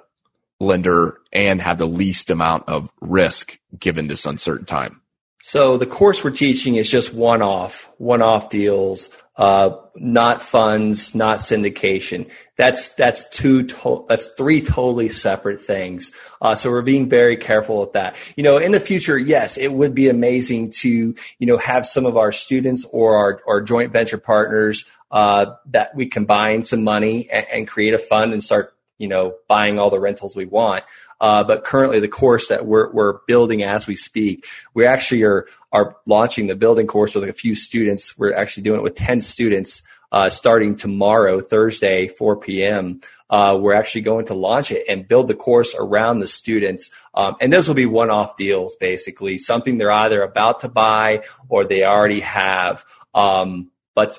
lender 0.60 1.20
and 1.32 1.60
have 1.60 1.78
the 1.78 1.86
least 1.86 2.30
amount 2.30 2.68
of 2.68 2.90
risk 3.00 3.58
given 3.78 4.08
this 4.08 4.26
uncertain 4.26 4.66
time? 4.66 5.00
So 5.42 5.78
the 5.78 5.86
course 5.86 6.22
we're 6.22 6.30
teaching 6.30 6.76
is 6.76 6.90
just 6.90 7.14
one 7.14 7.42
off, 7.42 7.90
one 7.96 8.22
off 8.22 8.50
deals, 8.50 9.08
uh, 9.38 9.70
not 9.94 10.42
funds, 10.42 11.14
not 11.14 11.38
syndication. 11.38 12.28
That's 12.56 12.90
that's 12.90 13.28
two 13.30 13.62
to- 13.62 14.04
that's 14.08 14.26
three 14.36 14.60
totally 14.60 15.08
separate 15.08 15.60
things. 15.60 16.10
Uh, 16.42 16.56
so 16.56 16.70
we're 16.70 16.82
being 16.82 17.08
very 17.08 17.36
careful 17.36 17.78
with 17.80 17.92
that. 17.92 18.16
You 18.36 18.42
know, 18.42 18.58
in 18.58 18.72
the 18.72 18.80
future, 18.80 19.16
yes, 19.16 19.56
it 19.56 19.72
would 19.72 19.94
be 19.94 20.08
amazing 20.08 20.72
to 20.80 21.14
you 21.38 21.46
know 21.46 21.56
have 21.56 21.86
some 21.86 22.04
of 22.04 22.16
our 22.16 22.32
students 22.32 22.84
or 22.90 23.16
our, 23.16 23.40
our 23.46 23.60
joint 23.60 23.92
venture 23.92 24.18
partners 24.18 24.84
uh, 25.12 25.54
that 25.66 25.94
we 25.94 26.06
combine 26.06 26.64
some 26.64 26.82
money 26.82 27.30
and, 27.30 27.46
and 27.52 27.68
create 27.68 27.94
a 27.94 27.98
fund 27.98 28.32
and 28.32 28.42
start 28.42 28.74
you 28.98 29.06
know, 29.06 29.36
buying 29.46 29.78
all 29.78 29.90
the 29.90 30.00
rentals 30.00 30.34
we 30.34 30.44
want. 30.44 30.84
Uh, 31.20 31.44
but 31.44 31.64
currently 31.64 32.00
the 32.00 32.08
course 32.08 32.48
that 32.48 32.66
we're, 32.66 32.90
we're 32.92 33.18
building 33.26 33.62
as 33.62 33.86
we 33.86 33.96
speak, 33.96 34.46
we 34.74 34.86
actually 34.86 35.24
are, 35.24 35.46
are 35.72 35.96
launching 36.06 36.46
the 36.46 36.54
building 36.54 36.86
course 36.86 37.14
with 37.14 37.28
a 37.28 37.32
few 37.32 37.54
students. 37.54 38.16
We're 38.18 38.34
actually 38.34 38.64
doing 38.64 38.80
it 38.80 38.82
with 38.82 38.94
10 38.94 39.20
students, 39.20 39.82
uh, 40.12 40.30
starting 40.30 40.76
tomorrow, 40.76 41.40
Thursday, 41.40 42.08
4 42.08 42.36
p.m. 42.36 43.00
Uh, 43.28 43.58
we're 43.60 43.74
actually 43.74 44.02
going 44.02 44.26
to 44.26 44.34
launch 44.34 44.70
it 44.70 44.86
and 44.88 45.06
build 45.06 45.28
the 45.28 45.34
course 45.34 45.74
around 45.78 46.18
the 46.18 46.26
students. 46.26 46.90
Um, 47.14 47.36
and 47.40 47.52
those 47.52 47.68
will 47.68 47.74
be 47.74 47.86
one-off 47.86 48.36
deals, 48.36 48.76
basically, 48.76 49.38
something 49.38 49.76
they're 49.76 49.92
either 49.92 50.22
about 50.22 50.60
to 50.60 50.68
buy 50.68 51.24
or 51.48 51.64
they 51.64 51.84
already 51.84 52.20
have. 52.20 52.84
Um, 53.14 53.70
but 53.94 54.18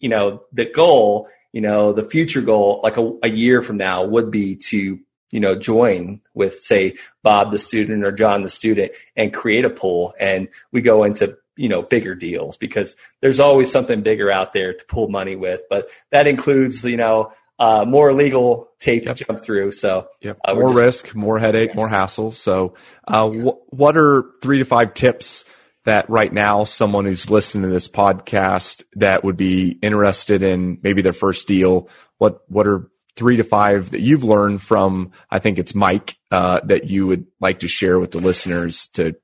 you 0.00 0.08
know, 0.08 0.42
the 0.52 0.66
goal 0.66 1.28
you 1.54 1.60
know, 1.60 1.92
the 1.92 2.04
future 2.04 2.40
goal, 2.40 2.80
like 2.82 2.96
a, 2.96 3.12
a 3.22 3.28
year 3.28 3.62
from 3.62 3.76
now, 3.76 4.04
would 4.04 4.28
be 4.32 4.56
to 4.56 4.98
you 5.34 5.40
know, 5.40 5.56
join 5.56 6.20
with 6.32 6.60
say 6.60 6.94
Bob 7.24 7.50
the 7.50 7.58
student 7.58 8.04
or 8.04 8.12
John 8.12 8.42
the 8.42 8.48
student 8.48 8.92
and 9.16 9.34
create 9.34 9.64
a 9.64 9.70
pool 9.70 10.14
and 10.20 10.46
we 10.70 10.80
go 10.80 11.02
into, 11.02 11.36
you 11.56 11.68
know, 11.68 11.82
bigger 11.82 12.14
deals 12.14 12.56
because 12.56 12.94
there's 13.20 13.40
always 13.40 13.68
something 13.68 14.02
bigger 14.02 14.30
out 14.30 14.52
there 14.52 14.74
to 14.74 14.84
pull 14.84 15.08
money 15.08 15.34
with. 15.34 15.62
But 15.68 15.90
that 16.12 16.28
includes, 16.28 16.84
you 16.84 16.96
know, 16.96 17.32
uh, 17.58 17.84
more 17.84 18.12
legal 18.12 18.68
tape 18.78 19.06
yep. 19.06 19.16
to 19.16 19.24
jump 19.24 19.40
through. 19.40 19.72
So 19.72 20.06
yep. 20.20 20.38
Uh, 20.44 20.54
more 20.54 20.68
just, 20.68 20.80
risk, 20.80 21.14
more 21.16 21.40
headache, 21.40 21.70
yes. 21.70 21.76
more 21.76 21.88
hassle. 21.88 22.30
So, 22.30 22.74
uh, 23.08 23.28
wh- 23.28 23.72
what 23.72 23.96
are 23.96 24.26
three 24.40 24.60
to 24.60 24.64
five 24.64 24.94
tips 24.94 25.44
that 25.84 26.08
right 26.08 26.32
now 26.32 26.62
someone 26.62 27.06
who's 27.06 27.28
listening 27.28 27.64
to 27.64 27.74
this 27.74 27.88
podcast 27.88 28.84
that 28.94 29.24
would 29.24 29.36
be 29.36 29.80
interested 29.82 30.44
in 30.44 30.78
maybe 30.84 31.02
their 31.02 31.12
first 31.12 31.48
deal, 31.48 31.88
what 32.18 32.40
what 32.46 32.68
are 32.68 32.88
three 33.16 33.36
to 33.36 33.44
five 33.44 33.90
that 33.92 34.00
you've 34.00 34.24
learned 34.24 34.62
from 34.62 35.12
I 35.30 35.38
think 35.38 35.58
it's 35.58 35.74
Mike 35.74 36.16
uh, 36.30 36.60
that 36.64 36.90
you 36.90 37.06
would 37.06 37.26
like 37.40 37.60
to 37.60 37.68
share 37.68 37.98
with 37.98 38.10
the 38.10 38.18
listeners 38.18 38.88
to 38.94 39.16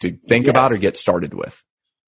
to 0.00 0.10
think 0.10 0.46
yes. 0.46 0.50
about 0.50 0.72
or 0.72 0.78
get 0.78 0.96
started 0.96 1.32
with? 1.32 1.62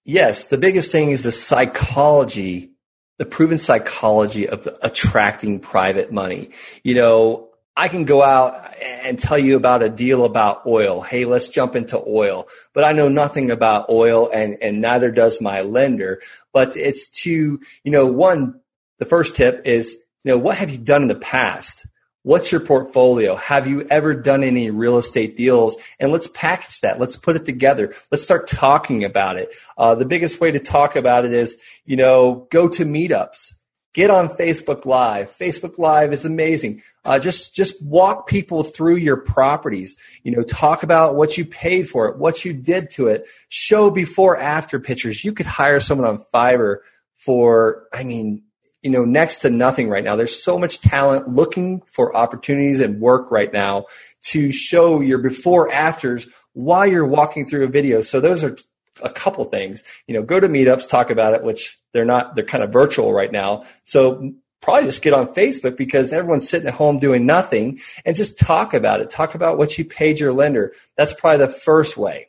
Yes, 0.04 0.48
the 0.48 0.58
biggest 0.58 0.92
thing 0.92 1.10
is 1.10 1.22
the 1.22 1.32
psychology, 1.32 2.72
the 3.18 3.24
proven 3.24 3.56
psychology 3.56 4.48
of 4.48 4.64
the 4.64 4.84
attracting 4.84 5.60
private 5.60 6.12
money. 6.12 6.50
You 6.82 6.96
know, 6.96 7.48
I 7.76 7.88
can 7.88 8.04
go 8.04 8.22
out 8.22 8.74
and 8.82 9.18
tell 9.18 9.38
you 9.38 9.56
about 9.56 9.82
a 9.82 9.88
deal 9.88 10.24
about 10.24 10.66
oil. 10.66 11.00
Hey, 11.00 11.24
let's 11.24 11.48
jump 11.48 11.74
into 11.74 12.00
oil. 12.06 12.48
But 12.72 12.84
I 12.84 12.92
know 12.92 13.08
nothing 13.08 13.50
about 13.50 13.88
oil 13.88 14.30
and, 14.32 14.58
and 14.60 14.80
neither 14.80 15.10
does 15.10 15.40
my 15.40 15.62
lender. 15.62 16.20
But 16.52 16.76
it's 16.76 17.08
to, 17.22 17.60
you 17.82 17.90
know, 17.90 18.06
one, 18.06 18.60
the 18.98 19.06
first 19.06 19.34
tip 19.34 19.66
is, 19.66 19.96
you 20.24 20.32
know, 20.32 20.38
what 20.38 20.56
have 20.56 20.70
you 20.70 20.78
done 20.78 21.02
in 21.02 21.08
the 21.08 21.14
past? 21.14 21.87
What's 22.22 22.50
your 22.50 22.62
portfolio? 22.62 23.37
Have 23.37 23.66
you 23.66 23.82
ever 23.90 24.14
done 24.14 24.42
any 24.42 24.70
real 24.70 24.96
estate 24.96 25.37
deals? 25.37 25.76
And 26.00 26.10
let's 26.10 26.28
package 26.28 26.80
that. 26.80 26.98
Let's 26.98 27.18
put 27.18 27.37
it 27.37 27.44
together. 27.44 27.92
Let's 28.10 28.24
start 28.24 28.48
talking 28.48 29.04
about 29.04 29.37
it. 29.37 29.50
Uh, 29.76 29.94
the 29.94 30.06
biggest 30.06 30.40
way 30.40 30.50
to 30.50 30.58
talk 30.58 30.96
about 30.96 31.26
it 31.26 31.34
is, 31.34 31.58
you 31.84 31.96
know, 31.96 32.48
go 32.50 32.68
to 32.70 32.84
meetups 32.84 33.52
Get 33.94 34.10
on 34.10 34.28
Facebook 34.28 34.87
Live. 34.87 35.30
Facebook 35.30 35.78
Live 35.78 36.12
is 36.12 36.24
amazing. 36.24 36.82
Uh, 37.04 37.20
just 37.20 37.54
just 37.54 37.80
walk 37.80 38.26
people 38.26 38.64
through 38.64 38.96
your 38.96 39.16
properties. 39.16 39.96
You 40.24 40.32
know, 40.32 40.42
talk 40.42 40.82
about 40.82 41.14
what 41.14 41.38
you 41.38 41.44
paid 41.44 41.88
for 41.88 42.08
it, 42.08 42.18
what 42.18 42.44
you 42.44 42.52
did 42.52 42.90
to 42.90 43.06
it. 43.06 43.28
Show 43.48 43.90
before 43.90 44.37
after 44.37 44.80
pictures. 44.80 45.24
You 45.24 45.32
could 45.32 45.46
hire 45.46 45.78
someone 45.78 46.08
on 46.08 46.18
Fiverr 46.18 46.78
for, 47.14 47.84
I 47.92 48.02
mean, 48.02 48.42
you 48.85 48.90
know, 48.90 49.07
next 49.07 49.38
to 49.40 49.51
nothing 49.51 49.88
right 49.88 50.05
now. 50.05 50.14
There's 50.14 50.40
so 50.40 50.59
much 50.59 50.81
talent 50.83 51.27
looking 51.27 51.81
for 51.87 52.14
opportunities 52.14 52.81
and 52.81 53.01
work 53.01 53.31
right 53.31 53.51
now 53.51 53.87
to 54.25 54.53
show 54.53 55.01
your 55.01 55.18
before 55.18 55.73
afters 55.73 56.29
while 56.53 56.87
you're 56.87 57.07
walking 57.07 57.47
through 57.47 57.64
a 57.64 57.68
video. 57.68 58.03
So 58.03 58.20
those 58.20 58.44
are 58.44 58.59
a 59.03 59.09
couple 59.09 59.42
things. 59.47 59.85
You 60.07 60.14
know, 60.14 60.23
go 60.23 60.38
to 60.38 60.49
meetups, 60.49 60.87
talk 60.87 61.09
about 61.09 61.33
it, 61.33 61.42
which 61.42 61.79
they're 61.92 62.05
not, 62.05 62.35
they're 62.35 62.44
kind 62.44 62.62
of 62.62 62.75
virtual 62.75 63.11
right 63.11 63.33
now. 63.33 63.64
So 63.85 64.35
probably 64.61 64.85
just 64.85 65.01
get 65.01 65.14
on 65.14 65.29
Facebook 65.29 65.79
because 65.79 66.12
everyone's 66.12 66.47
sitting 66.47 66.68
at 66.68 66.75
home 66.75 66.99
doing 66.99 67.25
nothing 67.25 67.81
and 68.05 68.14
just 68.14 68.38
talk 68.38 68.75
about 68.75 69.01
it. 69.01 69.09
Talk 69.09 69.35
about 69.35 69.57
what 69.57 69.79
you 69.79 69.87
paid 69.87 70.20
your 70.20 70.35
lender. 70.35 70.75
That's 70.94 71.14
probably 71.14 71.47
the 71.47 71.53
first 71.53 71.97
way. 71.97 72.29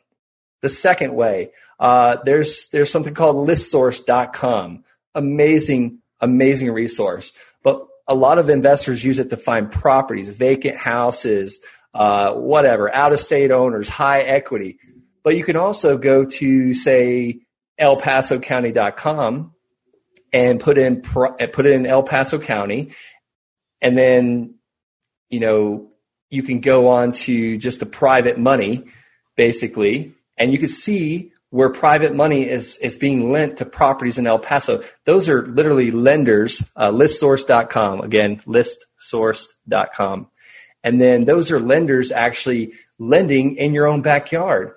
The 0.62 0.70
second 0.70 1.14
way, 1.14 1.52
uh, 1.78 2.16
there's, 2.24 2.68
there's 2.68 2.90
something 2.90 3.12
called 3.12 3.46
listsource.com. 3.46 4.84
Amazing, 5.14 5.98
amazing 6.20 6.70
resource. 6.72 7.32
But 7.62 7.86
a 8.08 8.14
lot 8.14 8.38
of 8.38 8.48
investors 8.48 9.04
use 9.04 9.18
it 9.18 9.30
to 9.30 9.36
find 9.36 9.70
properties, 9.70 10.30
vacant 10.30 10.76
houses, 10.76 11.60
uh, 11.94 12.32
whatever, 12.32 12.94
out 12.94 13.12
of 13.12 13.20
state 13.20 13.50
owners, 13.50 13.88
high 13.88 14.22
equity. 14.22 14.78
But 15.22 15.36
you 15.36 15.44
can 15.44 15.56
also 15.56 15.98
go 15.98 16.24
to 16.24 16.74
say 16.74 17.40
elpasocounty.com 17.80 19.52
and 20.32 20.60
put 20.60 20.78
in 20.78 21.02
put 21.02 21.66
in 21.66 21.86
El 21.86 22.02
Paso 22.02 22.38
County, 22.38 22.92
and 23.80 23.96
then 23.96 24.56
you 25.30 25.40
know 25.40 25.90
you 26.30 26.42
can 26.42 26.60
go 26.60 26.88
on 26.88 27.12
to 27.12 27.58
just 27.58 27.80
the 27.80 27.86
private 27.86 28.38
money 28.38 28.84
basically, 29.36 30.14
and 30.36 30.52
you 30.52 30.58
can 30.58 30.68
see 30.68 31.32
where 31.56 31.70
private 31.70 32.14
money 32.14 32.48
is 32.48 32.76
is 32.78 32.98
being 32.98 33.30
lent 33.30 33.58
to 33.58 33.64
properties 33.64 34.18
in 34.18 34.26
El 34.26 34.38
Paso. 34.38 34.82
Those 35.04 35.28
are 35.28 35.44
literally 35.46 35.90
lenders. 35.90 36.62
Uh, 36.74 36.90
listsource.com 36.90 38.00
again, 38.00 38.36
listsource.com, 38.46 40.28
and 40.84 41.00
then 41.00 41.24
those 41.24 41.50
are 41.50 41.60
lenders 41.60 42.12
actually 42.12 42.74
lending 42.98 43.56
in 43.56 43.72
your 43.72 43.86
own 43.86 44.02
backyard 44.02 44.74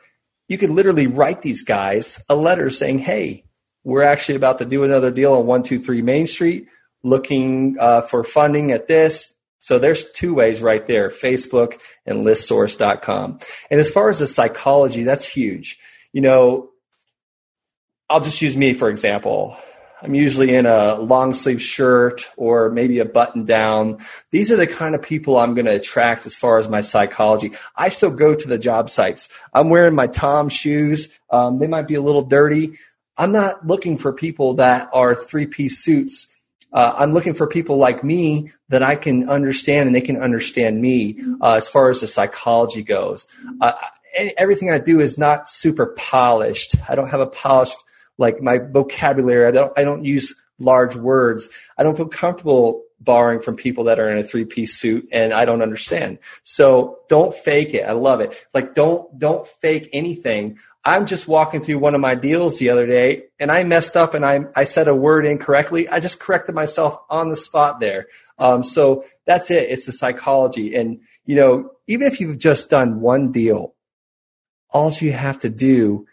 you 0.49 0.57
could 0.57 0.71
literally 0.71 1.07
write 1.07 1.41
these 1.41 1.61
guys 1.61 2.21
a 2.27 2.35
letter 2.35 2.69
saying, 2.69 2.99
"Hey, 2.99 3.45
we're 3.85 4.03
actually 4.03 4.35
about 4.35 4.57
to 4.57 4.65
do 4.65 4.83
another 4.83 5.11
deal 5.11 5.33
on 5.33 5.45
one 5.45 5.63
two 5.63 5.79
three 5.79 6.01
Main 6.01 6.27
Street, 6.27 6.67
looking 7.03 7.77
uh, 7.79 8.01
for 8.01 8.25
funding 8.25 8.71
at 8.71 8.87
this." 8.87 9.33
So 9.61 9.77
there's 9.77 10.11
two 10.11 10.33
ways 10.33 10.61
right 10.61 10.85
there: 10.85 11.09
Facebook 11.09 11.79
and 12.05 12.25
ListSource.com. 12.25 13.39
And 13.69 13.79
as 13.79 13.91
far 13.91 14.09
as 14.09 14.19
the 14.19 14.27
psychology, 14.27 15.03
that's 15.03 15.25
huge. 15.25 15.79
You 16.13 16.21
know, 16.21 16.69
I'll 18.09 18.21
just 18.21 18.41
use 18.41 18.57
me 18.57 18.73
for 18.73 18.89
example. 18.89 19.57
I'm 20.01 20.13
usually 20.13 20.55
in 20.55 20.65
a 20.65 20.95
long 20.95 21.33
sleeve 21.33 21.61
shirt 21.61 22.29
or 22.37 22.69
maybe 22.69 22.99
a 22.99 23.05
button 23.05 23.43
down. 23.43 23.99
These 24.31 24.49
are 24.51 24.55
the 24.55 24.67
kind 24.67 24.95
of 24.95 25.01
people 25.01 25.37
I'm 25.37 25.55
going 25.55 25.65
to 25.65 25.75
attract 25.75 26.25
as 26.25 26.35
far 26.35 26.57
as 26.57 26.69
my 26.69 26.81
psychology. 26.81 27.51
I 27.75 27.89
still 27.89 28.11
go 28.11 28.33
to 28.33 28.47
the 28.47 28.57
job 28.57 28.89
sites. 28.89 29.27
I'm 29.53 29.69
wearing 29.69 29.95
my 29.95 30.07
Tom 30.07 30.47
shoes. 30.47 31.09
Um, 31.29 31.59
they 31.59 31.67
might 31.67 31.87
be 31.87 31.95
a 31.95 32.01
little 32.01 32.21
dirty. 32.21 32.77
I'm 33.17 33.33
not 33.33 33.67
looking 33.67 33.97
for 33.97 34.13
people 34.13 34.55
that 34.55 34.89
are 34.93 35.13
three 35.13 35.45
piece 35.45 35.83
suits. 35.83 36.27
Uh, 36.71 36.93
I'm 36.95 37.13
looking 37.13 37.33
for 37.33 37.47
people 37.47 37.77
like 37.77 38.03
me 38.03 38.51
that 38.69 38.83
I 38.83 38.95
can 38.95 39.27
understand 39.27 39.87
and 39.87 39.95
they 39.95 40.01
can 40.01 40.17
understand 40.17 40.79
me 40.79 41.19
uh, 41.41 41.55
as 41.55 41.67
far 41.67 41.89
as 41.89 41.99
the 41.99 42.07
psychology 42.07 42.83
goes. 42.83 43.27
Uh, 43.59 43.73
everything 44.37 44.71
I 44.71 44.79
do 44.79 44.99
is 44.99 45.17
not 45.17 45.47
super 45.47 45.87
polished. 45.97 46.75
I 46.87 46.95
don't 46.95 47.09
have 47.09 47.19
a 47.19 47.27
polished 47.27 47.77
like 48.17 48.41
my 48.41 48.57
vocabulary. 48.57 49.47
I 49.47 49.51
don't, 49.51 49.73
I 49.77 49.83
don't 49.83 50.05
use 50.05 50.35
large 50.59 50.95
words. 50.95 51.49
I 51.77 51.83
don't 51.83 51.95
feel 51.95 52.07
comfortable 52.07 52.83
borrowing 52.99 53.39
from 53.39 53.55
people 53.55 53.85
that 53.85 53.99
are 53.99 54.09
in 54.09 54.17
a 54.17 54.23
three 54.23 54.45
piece 54.45 54.77
suit 54.77 55.07
and 55.11 55.33
I 55.33 55.45
don't 55.45 55.61
understand. 55.61 56.19
So 56.43 56.99
don't 57.07 57.33
fake 57.33 57.73
it. 57.73 57.83
I 57.83 57.93
love 57.93 58.19
it. 58.19 58.33
Like 58.53 58.75
don't, 58.75 59.17
don't 59.17 59.47
fake 59.47 59.89
anything. 59.93 60.59
I'm 60.83 61.05
just 61.05 61.27
walking 61.27 61.61
through 61.61 61.79
one 61.79 61.95
of 61.95 62.01
my 62.01 62.15
deals 62.15 62.57
the 62.57 62.69
other 62.69 62.87
day 62.87 63.23
and 63.39 63.51
I 63.51 63.63
messed 63.63 63.95
up 63.95 64.13
and 64.13 64.25
I, 64.25 64.41
I 64.55 64.65
said 64.65 64.87
a 64.87 64.95
word 64.95 65.25
incorrectly. 65.25 65.87
I 65.87 65.99
just 65.99 66.19
corrected 66.19 66.55
myself 66.55 66.99
on 67.09 67.29
the 67.29 67.35
spot 67.35 67.79
there. 67.79 68.07
Um, 68.37 68.63
so 68.63 69.05
that's 69.25 69.51
it. 69.51 69.69
It's 69.69 69.85
the 69.85 69.91
psychology. 69.91 70.75
And, 70.75 71.01
you 71.25 71.35
know, 71.35 71.71
even 71.87 72.07
if 72.07 72.19
you've 72.19 72.37
just 72.37 72.69
done 72.69 73.01
one 73.01 73.31
deal, 73.31 73.75
all 74.71 74.91
you 74.91 75.11
have 75.11 75.39
to 75.39 75.49
do 75.49 76.05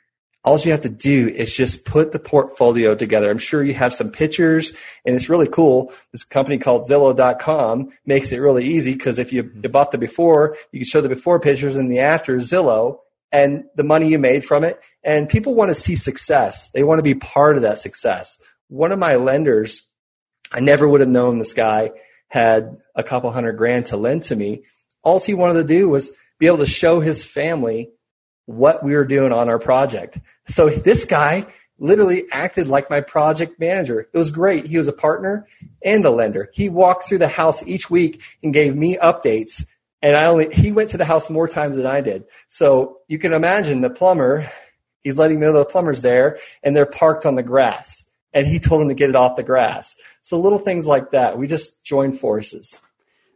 all 0.47 0.61
you 0.61 0.71
have 0.71 0.83
to 0.83 0.89
do 0.89 1.29
is 1.29 1.55
just 1.55 1.85
put 1.85 2.13
the 2.13 2.21
portfolio 2.21 2.95
together. 2.95 3.29
I'm 3.29 3.37
sure 3.37 3.65
you 3.65 3.75
have 3.75 3.93
some 3.93 4.11
pictures 4.11 4.73
and 5.05 5.17
it's 5.17 5.29
really 5.29 5.49
cool. 5.49 5.93
This 6.13 6.23
company 6.23 6.59
called 6.59 6.89
Zillow.com 6.89 7.91
makes 8.07 8.31
it 8.31 8.39
really 8.39 8.65
easy 8.65 8.93
because 8.93 9.19
if 9.19 9.33
you, 9.33 9.43
mm-hmm. 9.43 9.63
you 9.65 9.69
bought 9.69 9.91
the 9.91 9.99
before, 9.99 10.57
you 10.71 10.79
can 10.79 10.87
show 10.87 11.01
the 11.01 11.09
before 11.09 11.41
pictures 11.41 11.77
and 11.77 11.91
the 11.91 11.99
after 11.99 12.37
Zillow 12.37 13.01
and 13.33 13.65
the 13.75 13.83
money 13.83 14.09
you 14.09 14.21
made 14.21 14.45
from 14.45 14.63
it. 14.63 14.79
And 15.03 15.29
people 15.29 15.53
want 15.53 15.71
to 15.71 15.75
see 15.75 15.97
success. 15.97 16.71
They 16.71 16.85
want 16.85 17.01
to 17.01 17.03
be 17.03 17.17
part 17.17 17.57
of 17.57 17.63
that 17.63 17.79
success. 17.79 18.39
One 18.69 18.93
of 18.93 19.01
my 19.01 19.17
lenders, 19.17 19.83
I 20.53 20.61
never 20.61 20.89
would 20.89 21.01
have 21.01 21.11
known 21.11 21.41
this 21.41 21.55
guy 21.55 21.91
had 22.29 22.77
a 22.95 23.03
couple 23.03 23.33
hundred 23.33 23.55
grand 23.55 23.87
to 23.87 23.97
lend 23.97 24.23
to 24.25 24.37
me. 24.37 24.63
All 25.03 25.19
he 25.19 25.35
wanted 25.35 25.63
to 25.63 25.67
do 25.67 25.89
was 25.89 26.13
be 26.39 26.47
able 26.47 26.59
to 26.59 26.67
show 26.67 27.01
his 27.01 27.25
family 27.25 27.91
what 28.47 28.83
we 28.83 28.95
were 28.95 29.05
doing 29.05 29.33
on 29.33 29.49
our 29.49 29.59
project. 29.59 30.19
So 30.47 30.69
this 30.69 31.05
guy 31.05 31.47
literally 31.79 32.25
acted 32.33 32.69
like 32.69 32.89
my 32.89 33.01
project 33.01 33.61
manager. 33.61 34.01
It 34.01 34.17
was 34.17 34.31
great. 34.31 34.67
He 34.67 34.79
was 34.79 34.89
a 34.89 34.93
partner 34.93 35.47
and 35.85 36.05
a 36.05 36.11
lender. 36.11 36.49
He 36.53 36.69
walked 36.69 37.09
through 37.09 37.19
the 37.19 37.29
house 37.29 37.63
each 37.67 37.91
week 37.91 38.23
and 38.43 38.55
gave 38.55 38.75
me 38.75 38.97
updates. 38.97 39.65
And 40.01 40.17
I 40.17 40.27
only, 40.27 40.55
he 40.55 40.73
went 40.73 40.91
to 40.91 40.97
the 40.97 41.05
house 41.05 41.29
more 41.29 41.49
times 41.49 41.77
than 41.77 41.87
I 41.87 42.01
did. 42.01 42.25
So 42.49 43.01
you 43.09 43.19
can 43.19 43.33
imagine 43.33 43.81
the 43.81 43.91
plumber, 43.91 44.49
he's 45.03 45.19
letting 45.19 45.41
me 45.41 45.47
know 45.47 45.53
the 45.53 45.65
plumber's 45.65 46.03
there 46.03 46.39
and 46.63 46.75
they're 46.75 46.87
parked 46.87 47.27
on 47.27 47.35
the 47.35 47.43
grass. 47.43 48.05
And 48.33 48.47
he 48.47 48.59
told 48.59 48.83
him 48.83 48.89
to 48.89 48.95
get 48.95 49.11
it 49.11 49.17
off 49.17 49.37
the 49.37 49.43
grass. 49.43 49.97
So 50.23 50.39
little 50.39 50.59
things 50.59 50.87
like 50.87 51.13
that. 51.13 51.39
We 51.39 51.47
just 51.47 51.83
join 51.83 52.13
forces. 52.13 52.81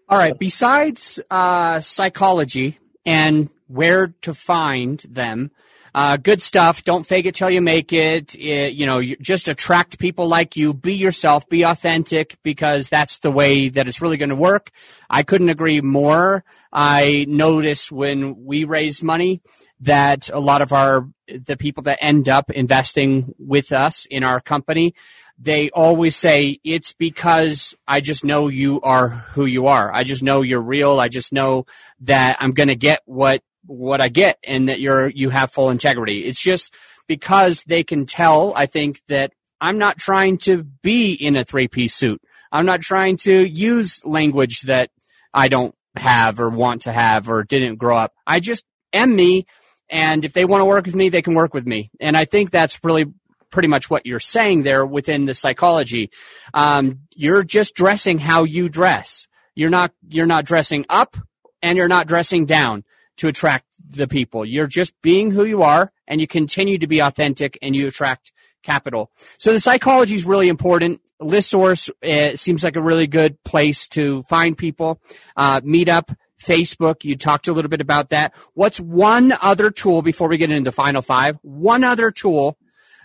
All 0.08 0.18
right. 0.18 0.38
Besides 0.38 1.20
uh, 1.30 1.80
psychology 1.80 2.78
and 3.06 3.48
where 3.70 4.08
to 4.22 4.34
find 4.34 5.00
them, 5.08 5.50
uh, 5.94 6.16
good 6.16 6.42
stuff. 6.42 6.84
Don't 6.84 7.06
fake 7.06 7.26
it 7.26 7.34
till 7.34 7.50
you 7.50 7.60
make 7.60 7.92
it. 7.92 8.34
it. 8.36 8.74
You 8.74 8.86
know, 8.86 9.02
just 9.20 9.48
attract 9.48 9.98
people 9.98 10.28
like 10.28 10.56
you. 10.56 10.72
Be 10.72 10.94
yourself. 10.94 11.48
Be 11.48 11.62
authentic 11.62 12.36
because 12.42 12.88
that's 12.88 13.18
the 13.18 13.30
way 13.30 13.68
that 13.70 13.88
it's 13.88 14.00
really 14.00 14.16
going 14.16 14.28
to 14.28 14.36
work. 14.36 14.70
I 15.08 15.22
couldn't 15.22 15.48
agree 15.48 15.80
more. 15.80 16.44
I 16.72 17.26
notice 17.28 17.90
when 17.90 18.44
we 18.44 18.64
raise 18.64 19.02
money 19.02 19.42
that 19.80 20.30
a 20.32 20.38
lot 20.38 20.62
of 20.62 20.72
our 20.72 21.08
the 21.26 21.56
people 21.56 21.84
that 21.84 21.98
end 22.00 22.28
up 22.28 22.50
investing 22.50 23.34
with 23.38 23.72
us 23.72 24.06
in 24.10 24.24
our 24.24 24.40
company 24.40 24.94
they 25.42 25.70
always 25.70 26.16
say 26.16 26.60
it's 26.64 26.92
because 26.92 27.74
I 27.88 28.00
just 28.00 28.24
know 28.24 28.48
you 28.48 28.78
are 28.82 29.08
who 29.32 29.46
you 29.46 29.68
are. 29.68 29.90
I 29.92 30.04
just 30.04 30.22
know 30.22 30.42
you're 30.42 30.60
real. 30.60 31.00
I 31.00 31.08
just 31.08 31.32
know 31.32 31.64
that 32.00 32.36
I'm 32.40 32.52
going 32.52 32.68
to 32.68 32.74
get 32.74 33.00
what 33.06 33.42
what 33.66 34.00
I 34.00 34.08
get 34.08 34.38
and 34.44 34.68
that 34.68 34.80
you're 34.80 35.08
you 35.08 35.30
have 35.30 35.52
full 35.52 35.70
integrity. 35.70 36.20
It's 36.20 36.42
just 36.42 36.74
because 37.06 37.64
they 37.64 37.82
can 37.82 38.06
tell, 38.06 38.52
I 38.54 38.66
think 38.66 39.00
that 39.08 39.32
I'm 39.60 39.78
not 39.78 39.98
trying 39.98 40.38
to 40.38 40.62
be 40.62 41.12
in 41.12 41.36
a 41.36 41.44
three-piece 41.44 41.94
suit. 41.94 42.22
I'm 42.52 42.66
not 42.66 42.80
trying 42.80 43.16
to 43.18 43.32
use 43.32 44.00
language 44.04 44.62
that 44.62 44.90
I 45.34 45.48
don't 45.48 45.74
have 45.96 46.40
or 46.40 46.50
want 46.50 46.82
to 46.82 46.92
have 46.92 47.28
or 47.28 47.44
didn't 47.44 47.76
grow 47.76 47.98
up. 47.98 48.12
I 48.26 48.40
just 48.40 48.64
am 48.92 49.14
me 49.14 49.46
and 49.90 50.24
if 50.24 50.32
they 50.32 50.44
want 50.44 50.60
to 50.60 50.66
work 50.66 50.86
with 50.86 50.94
me, 50.94 51.08
they 51.08 51.22
can 51.22 51.34
work 51.34 51.52
with 51.52 51.66
me. 51.66 51.90
And 52.00 52.16
I 52.16 52.24
think 52.24 52.50
that's 52.50 52.78
really 52.84 53.06
pretty 53.50 53.68
much 53.68 53.90
what 53.90 54.06
you're 54.06 54.20
saying 54.20 54.62
there 54.62 54.86
within 54.86 55.26
the 55.26 55.34
psychology. 55.34 56.10
Um, 56.54 57.00
you're 57.10 57.42
just 57.42 57.74
dressing 57.74 58.18
how 58.18 58.44
you 58.44 58.68
dress. 58.68 59.26
You're 59.54 59.70
not 59.70 59.92
you're 60.08 60.26
not 60.26 60.44
dressing 60.44 60.86
up 60.88 61.16
and 61.60 61.76
you're 61.76 61.88
not 61.88 62.06
dressing 62.06 62.46
down 62.46 62.84
to 63.20 63.28
attract 63.28 63.66
the 63.86 64.08
people. 64.08 64.46
You're 64.46 64.66
just 64.66 64.94
being 65.02 65.30
who 65.30 65.44
you 65.44 65.62
are 65.62 65.92
and 66.06 66.20
you 66.20 66.26
continue 66.26 66.78
to 66.78 66.86
be 66.86 67.00
authentic 67.00 67.58
and 67.60 67.76
you 67.76 67.86
attract 67.86 68.32
capital. 68.62 69.10
So 69.38 69.52
the 69.52 69.60
psychology 69.60 70.14
is 70.14 70.24
really 70.24 70.48
important. 70.48 71.02
ListSource 71.20 71.90
uh, 72.02 72.34
seems 72.34 72.64
like 72.64 72.76
a 72.76 72.82
really 72.82 73.06
good 73.06 73.42
place 73.44 73.88
to 73.88 74.22
find 74.22 74.56
people. 74.56 75.02
Uh, 75.36 75.60
Meetup, 75.60 76.16
Facebook, 76.42 77.04
you 77.04 77.14
talked 77.14 77.46
a 77.46 77.52
little 77.52 77.68
bit 77.68 77.82
about 77.82 78.08
that. 78.08 78.32
What's 78.54 78.80
one 78.80 79.34
other 79.42 79.70
tool 79.70 80.00
before 80.00 80.28
we 80.28 80.38
get 80.38 80.50
into 80.50 80.72
final 80.72 81.02
five? 81.02 81.36
One 81.42 81.84
other 81.84 82.10
tool 82.10 82.56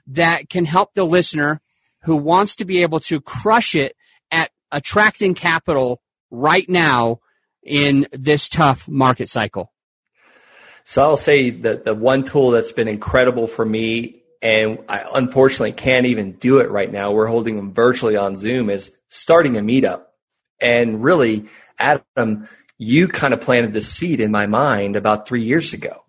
that 0.07 0.49
can 0.49 0.63
help 0.63 0.93
the 0.93 1.03
listener 1.03 1.61
who 2.03 2.15
wants 2.15 2.55
to 2.57 2.65
be 2.65 2.81
able 2.83 3.01
to 3.01 3.19
crush 3.19 3.75
it 3.75 3.97
at 4.31 4.51
attracting 4.71 5.35
capital 5.35 6.01
right 6.31 6.69
now 6.69 7.19
in 7.61 8.07
this 8.13 8.47
tough 8.47 8.87
market 8.87 9.27
cycle? 9.27 9.73
So 10.85 11.01
I'll 11.01 11.17
say 11.17 11.49
that 11.49 11.83
the 11.83 11.95
one 11.95 12.23
tool 12.23 12.51
that's 12.51 12.71
been 12.71 12.87
incredible 12.87 13.47
for 13.47 13.65
me, 13.65 14.21
and 14.41 14.79
I 14.87 15.05
unfortunately 15.15 15.71
can't 15.71 16.05
even 16.05 16.33
do 16.33 16.59
it 16.59 16.69
right 16.69 16.91
now. 16.91 17.11
We're 17.11 17.25
holding 17.25 17.55
them 17.55 17.73
virtually 17.73 18.15
on 18.17 18.35
Zoom 18.35 18.69
is 18.69 18.95
starting 19.09 19.57
a 19.57 19.61
meetup. 19.61 20.03
And 20.61 21.03
really, 21.03 21.47
Adam, 21.79 22.47
you 22.77 23.07
kind 23.07 23.33
of 23.33 23.41
planted 23.41 23.73
the 23.73 23.81
seed 23.81 24.21
in 24.21 24.29
my 24.29 24.45
mind 24.45 24.95
about 24.95 25.27
three 25.27 25.41
years 25.41 25.73
ago. 25.73 26.03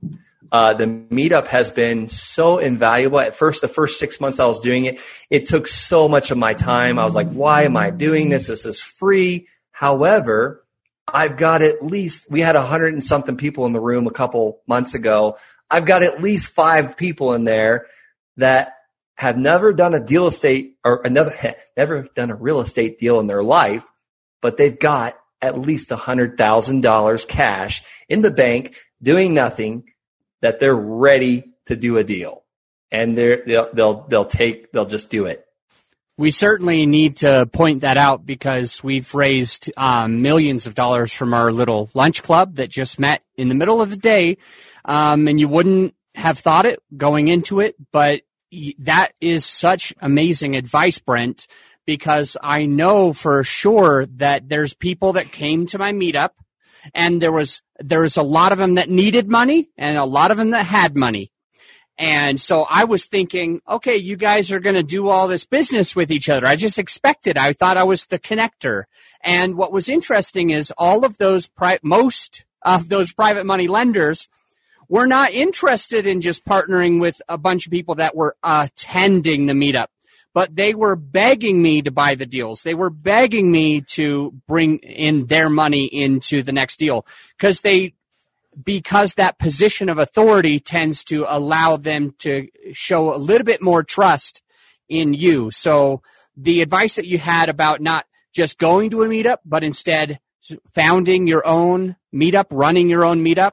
Uh, 0.53 0.75
the 0.75 0.87
meetup 0.87 1.47
has 1.47 1.71
been 1.71 2.09
so 2.11 2.59
invaluable. 2.59 3.19
At 3.19 3.35
first, 3.35 3.63
the 3.63 3.69
first 3.69 3.99
six 3.99 4.21
months 4.21 4.39
I 4.39 4.47
was 4.47 4.61
doing 4.61 4.85
it, 4.85 5.01
it 5.31 5.47
took 5.47 5.67
so 5.67 6.07
much 6.07 6.31
of 6.31 6.39
my 6.39 6.53
time. 6.53 6.99
I 6.99 7.05
was 7.05 7.17
like, 7.17 7.31
why 7.31 7.63
am 7.63 7.77
I 7.77 7.91
doing 7.91 8.29
this? 8.29 8.49
This 8.49 8.67
is 8.67 8.81
free. 8.81 9.49
However, 9.71 10.66
I've 11.09 11.37
got 11.37 11.63
at 11.63 11.85
least, 11.85 12.31
we 12.31 12.41
had 12.41 12.57
a 12.57 12.63
hundred 12.63 12.95
and 12.95 13.05
something 13.05 13.37
people 13.37 13.67
in 13.67 13.73
the 13.73 13.81
room 13.81 14.07
a 14.07 14.13
couple 14.13 14.61
months 14.67 14.95
ago. 14.95 15.39
I've 15.71 15.85
got 15.85 16.03
at 16.03 16.21
least 16.21 16.51
five 16.51 16.97
people 16.97 17.33
in 17.35 17.45
there 17.45 17.87
that 18.37 18.75
have 19.15 19.39
never 19.39 19.73
done 19.73 19.95
a 19.95 20.05
deal 20.05 20.27
estate 20.27 20.77
or 20.85 21.03
another, 21.05 21.35
never 21.77 22.09
done 22.15 22.31
a 22.31 22.35
real 22.35 22.61
estate 22.61 22.99
deal 22.99 23.21
in 23.21 23.27
their 23.27 23.43
life, 23.43 23.85
but 24.43 24.57
they've 24.57 24.79
got 24.79 25.19
at 25.41 25.59
least 25.59 25.93
a 25.93 25.97
hundred 25.97 26.37
thousand 26.37 26.83
dollars 26.83 27.25
cash 27.25 27.83
in 28.09 28.23
the 28.23 28.31
bank 28.31 28.77
doing 29.03 29.33
nothing 29.35 29.85
that 30.43 30.61
they're 30.61 30.75
ready 30.75 31.53
to 31.67 31.77
do 31.77 31.99
a 31.99 32.05
deal 32.05 32.43
and 32.91 33.17
they're, 33.17 33.43
they'll, 33.47 33.69
they'll, 33.73 34.07
they'll 34.09 34.25
take, 34.25 34.73
they'll 34.73 34.87
just 34.87 35.11
do 35.11 35.27
it. 35.27 35.46
We 36.19 36.31
certainly 36.31 36.87
need 36.87 37.19
to 37.19 37.45
point 37.45 37.83
that 37.83 37.99
out 37.99 38.25
because 38.25 38.83
we've 38.83 39.15
raised 39.15 39.71
um, 39.77 40.23
millions 40.23 40.67
of 40.67 40.75
dollars 40.75 41.13
from 41.13 41.35
our 41.35 41.53
little 41.53 41.91
lunch 41.93 42.23
club 42.23 42.57
that 42.57 42.71
just 42.71 42.99
met 42.99 43.23
in 43.37 43.51
the 43.51 43.55
middle 43.55 43.83
of 43.83 43.91
the 43.91 43.97
day. 43.97 44.39
Um, 44.87 45.29
and 45.29 45.39
you 45.39 45.47
wouldn't 45.47 45.95
have 46.15 46.39
thought 46.39 46.65
it 46.65 46.83
going 46.97 47.29
into 47.29 47.61
it, 47.61 47.77
but 47.93 48.23
that 48.79 49.13
is 49.21 49.45
such 49.45 49.93
amazing 50.01 50.57
advice, 50.57 50.99
Brent, 50.99 51.47
because 51.85 52.37
I 52.43 52.65
know 52.65 53.13
for 53.13 53.45
sure 53.45 54.07
that 54.17 54.49
there's 54.49 54.73
people 54.73 55.15
that 55.15 55.33
came 55.33 55.67
to 55.67 55.79
my 55.79 55.93
meetup 55.93 56.31
and 56.95 57.21
there 57.21 57.33
was, 57.33 57.61
there 57.79 58.01
was 58.01 58.17
a 58.17 58.23
lot 58.23 58.53
of 58.53 58.59
them 58.59 58.77
that 58.77 58.89
needed 58.89 59.29
money 59.29 59.69
and 59.77 59.99
a 59.99 60.05
lot 60.05 60.31
of 60.31 60.39
them 60.39 60.51
that 60.51 60.65
had 60.65 60.97
money. 60.97 61.31
And 61.99 62.41
so 62.41 62.67
I 62.69 62.85
was 62.85 63.07
thinking, 63.07 63.63
okay, 63.67 63.97
you 63.97 64.17
guys 64.17 64.53
are 64.53 64.61
going 64.61 64.75
to 64.75 64.83
do 64.83 65.09
all 65.09 65.29
this 65.29 65.47
business 65.47 65.97
with 65.97 66.11
each 66.11 66.29
other. 66.29 66.47
I 66.47 66.57
just 66.57 66.79
expected. 66.79 67.39
I 67.39 67.55
thought 67.55 67.79
I 67.79 67.85
was 67.85 68.07
the 68.07 68.19
connector. 68.19 68.85
And 69.23 69.57
what 69.57 69.73
was 69.73 69.89
interesting 69.89 70.51
is 70.51 70.73
all 70.77 71.05
of 71.05 71.17
those 71.17 71.49
pri- 71.49 71.79
most 71.83 72.45
of 72.63 72.89
those 72.89 73.13
private 73.13 73.47
money 73.47 73.67
lenders 73.67 74.29
were 74.89 75.07
not 75.07 75.33
interested 75.33 76.07
in 76.07 76.21
just 76.21 76.45
partnering 76.45 77.01
with 77.01 77.21
a 77.29 77.39
bunch 77.39 77.67
of 77.67 77.73
people 77.73 77.97
that 77.97 78.15
were 78.15 78.37
attending 78.43 79.47
the 79.47 79.53
meetup 79.53 79.87
but 80.37 80.55
they 80.55 80.75
were 80.75 80.97
begging 80.97 81.63
me 81.63 81.81
to 81.81 81.91
buy 81.91 82.15
the 82.15 82.27
deals. 82.27 82.63
They 82.63 82.75
were 82.75 82.91
begging 82.91 83.51
me 83.51 83.81
to 83.93 84.35
bring 84.47 84.81
in 84.81 85.25
their 85.29 85.49
money 85.49 85.87
into 85.87 86.43
the 86.43 86.53
next 86.53 86.79
deal 86.79 87.07
because 87.39 87.63
they 87.63 87.95
because 88.63 89.15
that 89.15 89.39
position 89.39 89.89
of 89.89 89.99
authority 89.99 90.59
tends 90.59 91.05
to 91.05 91.25
allow 91.29 91.77
them 91.77 92.15
to 92.21 92.49
show 92.73 93.15
a 93.15 93.19
little 93.19 93.45
bit 93.45 93.63
more 93.63 93.83
trust 93.83 94.43
in 94.89 95.13
you. 95.13 95.51
So 95.51 96.03
the 96.37 96.63
advice 96.63 96.97
that 96.97 97.07
you 97.07 97.19
had 97.19 97.49
about 97.49 97.81
not 97.81 98.07
just 98.35 98.59
going 98.59 98.91
to 98.91 99.03
a 99.03 99.09
meetup, 99.09 99.39
but 99.45 99.65
instead 99.65 100.21
founding 100.75 101.27
your 101.27 101.47
own 101.47 101.97
meetup, 102.15 102.47
running 102.51 102.89
your 102.89 103.05
own 103.05 103.25
meetup, 103.25 103.53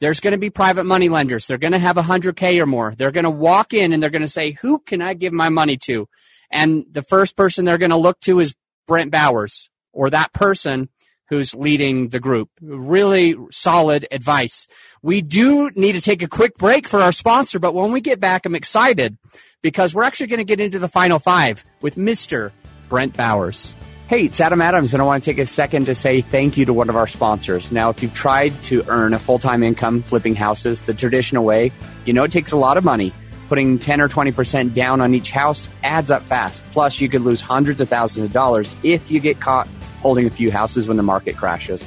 there's 0.00 0.20
going 0.20 0.32
to 0.32 0.38
be 0.38 0.50
private 0.50 0.84
money 0.84 1.08
lenders. 1.08 1.46
They're 1.46 1.58
going 1.58 1.72
to 1.72 1.78
have 1.78 1.96
100K 1.96 2.60
or 2.60 2.66
more. 2.66 2.94
They're 2.96 3.10
going 3.10 3.24
to 3.24 3.30
walk 3.30 3.74
in 3.74 3.92
and 3.92 4.02
they're 4.02 4.10
going 4.10 4.22
to 4.22 4.28
say, 4.28 4.52
who 4.52 4.78
can 4.78 5.02
I 5.02 5.14
give 5.14 5.32
my 5.32 5.50
money 5.50 5.76
to? 5.84 6.08
And 6.50 6.86
the 6.90 7.02
first 7.02 7.36
person 7.36 7.64
they're 7.64 7.78
going 7.78 7.90
to 7.90 7.98
look 7.98 8.18
to 8.20 8.40
is 8.40 8.54
Brent 8.86 9.12
Bowers 9.12 9.68
or 9.92 10.10
that 10.10 10.32
person 10.32 10.88
who's 11.30 11.54
leading 11.54 12.08
the 12.08 12.20
group. 12.20 12.50
Really 12.60 13.36
solid 13.52 14.06
advice. 14.10 14.66
We 15.00 15.22
do 15.22 15.70
need 15.70 15.92
to 15.92 16.00
take 16.00 16.22
a 16.22 16.28
quick 16.28 16.58
break 16.58 16.88
for 16.88 17.00
our 17.00 17.12
sponsor, 17.12 17.58
but 17.58 17.72
when 17.72 17.92
we 17.92 18.00
get 18.00 18.20
back, 18.20 18.44
I'm 18.44 18.56
excited 18.56 19.16
because 19.62 19.94
we're 19.94 20.02
actually 20.02 20.26
going 20.26 20.38
to 20.38 20.44
get 20.44 20.60
into 20.60 20.78
the 20.78 20.88
final 20.88 21.18
five 21.18 21.64
with 21.80 21.94
Mr. 21.94 22.50
Brent 22.88 23.16
Bowers. 23.16 23.74
Hey, 24.08 24.24
it's 24.24 24.40
Adam 24.40 24.60
Adams, 24.60 24.92
and 24.92 25.00
I 25.00 25.06
want 25.06 25.22
to 25.22 25.30
take 25.30 25.38
a 25.38 25.46
second 25.46 25.86
to 25.86 25.94
say 25.94 26.20
thank 26.20 26.56
you 26.56 26.64
to 26.64 26.72
one 26.72 26.88
of 26.88 26.96
our 26.96 27.06
sponsors. 27.06 27.70
Now, 27.70 27.90
if 27.90 28.02
you've 28.02 28.12
tried 28.12 28.60
to 28.64 28.84
earn 28.88 29.14
a 29.14 29.20
full 29.20 29.38
time 29.38 29.62
income 29.62 30.02
flipping 30.02 30.34
houses 30.34 30.82
the 30.82 30.94
traditional 30.94 31.44
way, 31.44 31.70
you 32.04 32.12
know 32.12 32.24
it 32.24 32.32
takes 32.32 32.50
a 32.50 32.56
lot 32.56 32.76
of 32.76 32.82
money 32.82 33.12
putting 33.48 33.78
10 33.78 34.00
or 34.00 34.08
20% 34.08 34.74
down 34.74 35.00
on 35.00 35.14
each 35.14 35.30
house 35.30 35.68
adds 35.82 36.10
up 36.10 36.22
fast. 36.22 36.64
Plus, 36.72 37.00
you 37.00 37.08
could 37.08 37.22
lose 37.22 37.40
hundreds 37.40 37.80
of 37.80 37.88
thousands 37.88 38.26
of 38.26 38.32
dollars 38.32 38.74
if 38.82 39.10
you 39.10 39.20
get 39.20 39.40
caught 39.40 39.68
holding 40.00 40.26
a 40.26 40.30
few 40.30 40.50
houses 40.50 40.88
when 40.88 40.96
the 40.96 41.02
market 41.02 41.36
crashes. 41.36 41.84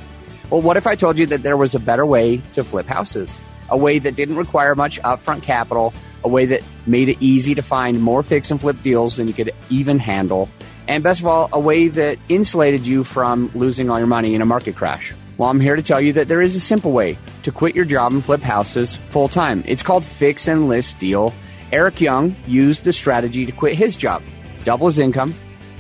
Well, 0.50 0.62
what 0.62 0.78
if 0.78 0.88
I 0.88 0.96
told 0.96 1.18
you 1.18 1.26
that 1.28 1.44
there 1.44 1.58
was 1.58 1.76
a 1.76 1.80
better 1.80 2.06
way 2.06 2.42
to 2.54 2.64
flip 2.64 2.88
houses? 2.88 3.38
A 3.70 3.78
way 3.78 4.00
that 4.00 4.16
didn't 4.16 4.38
require 4.38 4.76
much 4.76 5.02
upfront 5.02 5.44
capital, 5.44 5.94
a 6.24 6.28
way 6.28 6.46
that 6.48 6.64
made 6.86 7.10
it 7.10 7.18
easy 7.20 7.56
to 7.56 7.62
find 7.62 8.02
more 8.02 8.24
fix 8.24 8.52
and 8.52 8.60
flip 8.60 8.82
deals 8.84 9.18
than 9.18 9.28
you 9.28 9.34
could 9.34 9.52
even 9.70 10.00
handle, 10.00 10.50
and 10.88 11.04
best 11.04 11.22
of 11.22 11.28
all, 11.28 11.50
a 11.54 11.60
way 11.60 11.88
that 11.88 12.20
insulated 12.30 12.86
you 12.86 13.04
from 13.04 13.50
losing 13.56 13.90
all 13.90 13.98
your 13.98 14.08
money 14.08 14.36
in 14.36 14.42
a 14.42 14.46
market 14.46 14.76
crash. 14.76 15.14
Well, 15.38 15.50
I'm 15.50 15.60
here 15.60 15.76
to 15.76 15.82
tell 15.82 16.00
you 16.00 16.14
that 16.14 16.28
there 16.28 16.42
is 16.42 16.56
a 16.56 16.60
simple 16.60 16.92
way 16.92 17.18
to 17.44 17.52
quit 17.52 17.76
your 17.76 17.86
job 17.86 18.12
and 18.12 18.24
flip 18.24 18.42
houses 18.42 18.98
full 19.10 19.28
time. 19.28 19.64
It's 19.66 19.82
called 19.82 20.06
Fix 20.06 20.48
and 20.48 20.68
List 20.68 21.00
Deal 21.00 21.34
Eric 21.72 22.02
Young 22.02 22.36
used 22.46 22.84
the 22.84 22.94
strategy 22.94 23.48
to 23.48 23.52
quit 23.52 23.74
his 23.74 23.96
job, 23.96 24.22
double 24.64 24.86
his 24.86 25.00
income, 25.00 25.34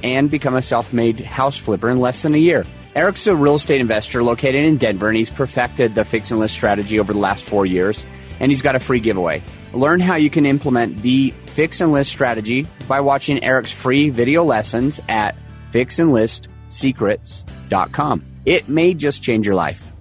and 0.03 0.29
become 0.29 0.55
a 0.55 0.61
self 0.61 0.93
made 0.93 1.19
house 1.19 1.57
flipper 1.57 1.89
in 1.89 1.99
less 1.99 2.21
than 2.21 2.35
a 2.35 2.37
year. 2.37 2.65
Eric's 2.95 3.25
a 3.25 3.35
real 3.35 3.55
estate 3.55 3.81
investor 3.81 4.21
located 4.21 4.65
in 4.65 4.77
Denver, 4.77 5.07
and 5.07 5.17
he's 5.17 5.31
perfected 5.31 5.95
the 5.95 6.05
fix 6.05 6.29
and 6.29 6.39
list 6.39 6.53
strategy 6.53 6.99
over 6.99 7.11
the 7.11 7.19
last 7.19 7.43
four 7.43 7.65
years, 7.65 8.05
and 8.39 8.51
he's 8.51 8.61
got 8.61 8.75
a 8.75 8.79
free 8.79 8.99
giveaway. 8.99 9.41
Learn 9.73 9.99
how 9.99 10.13
you 10.15 10.29
can 10.29 10.45
implement 10.45 11.01
the 11.01 11.33
fix 11.47 11.81
and 11.81 11.91
list 11.91 12.11
strategy 12.11 12.67
by 12.87 13.01
watching 13.01 13.43
Eric's 13.43 13.71
free 13.71 14.11
video 14.11 14.43
lessons 14.43 15.01
at 15.09 15.35
fixandlistsecrets.com. 15.71 18.23
It 18.45 18.69
may 18.69 18.93
just 18.93 19.23
change 19.23 19.47
your 19.47 19.55
life. 19.55 19.91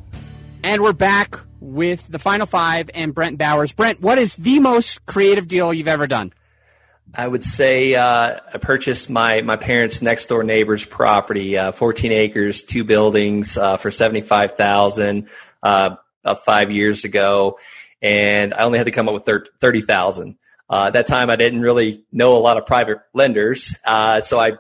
And 0.62 0.82
we're 0.82 0.92
back 0.92 1.40
with 1.60 2.06
the 2.08 2.18
final 2.18 2.46
five 2.46 2.90
and 2.94 3.14
Brent 3.14 3.38
Bowers. 3.38 3.72
Brent, 3.72 4.00
what 4.00 4.18
is 4.18 4.36
the 4.36 4.60
most 4.60 5.06
creative 5.06 5.48
deal 5.48 5.72
you've 5.72 5.88
ever 5.88 6.06
done? 6.06 6.34
I 7.14 7.28
would 7.28 7.42
say 7.42 7.94
uh, 7.94 8.38
I 8.54 8.58
purchased 8.58 9.10
my 9.10 9.42
my 9.42 9.56
parents' 9.56 10.00
next 10.00 10.28
door 10.28 10.44
neighbor's 10.44 10.84
property, 10.84 11.58
uh, 11.58 11.72
14 11.72 12.10
acres, 12.12 12.62
two 12.62 12.84
buildings, 12.84 13.58
uh, 13.58 13.76
for 13.76 13.90
75 13.90 14.56
thousand 14.56 15.28
uh, 15.62 15.96
five 16.44 16.70
years 16.70 17.04
ago, 17.04 17.58
and 18.00 18.54
I 18.54 18.62
only 18.62 18.78
had 18.78 18.84
to 18.84 18.92
come 18.92 19.08
up 19.08 19.14
with 19.14 19.28
30 19.60 19.82
thousand. 19.82 20.36
Uh, 20.70 20.86
at 20.86 20.94
that 20.94 21.06
time, 21.06 21.28
I 21.28 21.36
didn't 21.36 21.60
really 21.60 22.04
know 22.12 22.36
a 22.36 22.40
lot 22.40 22.56
of 22.56 22.64
private 22.64 22.98
lenders, 23.12 23.74
uh, 23.84 24.22
so 24.22 24.40
I 24.40 24.52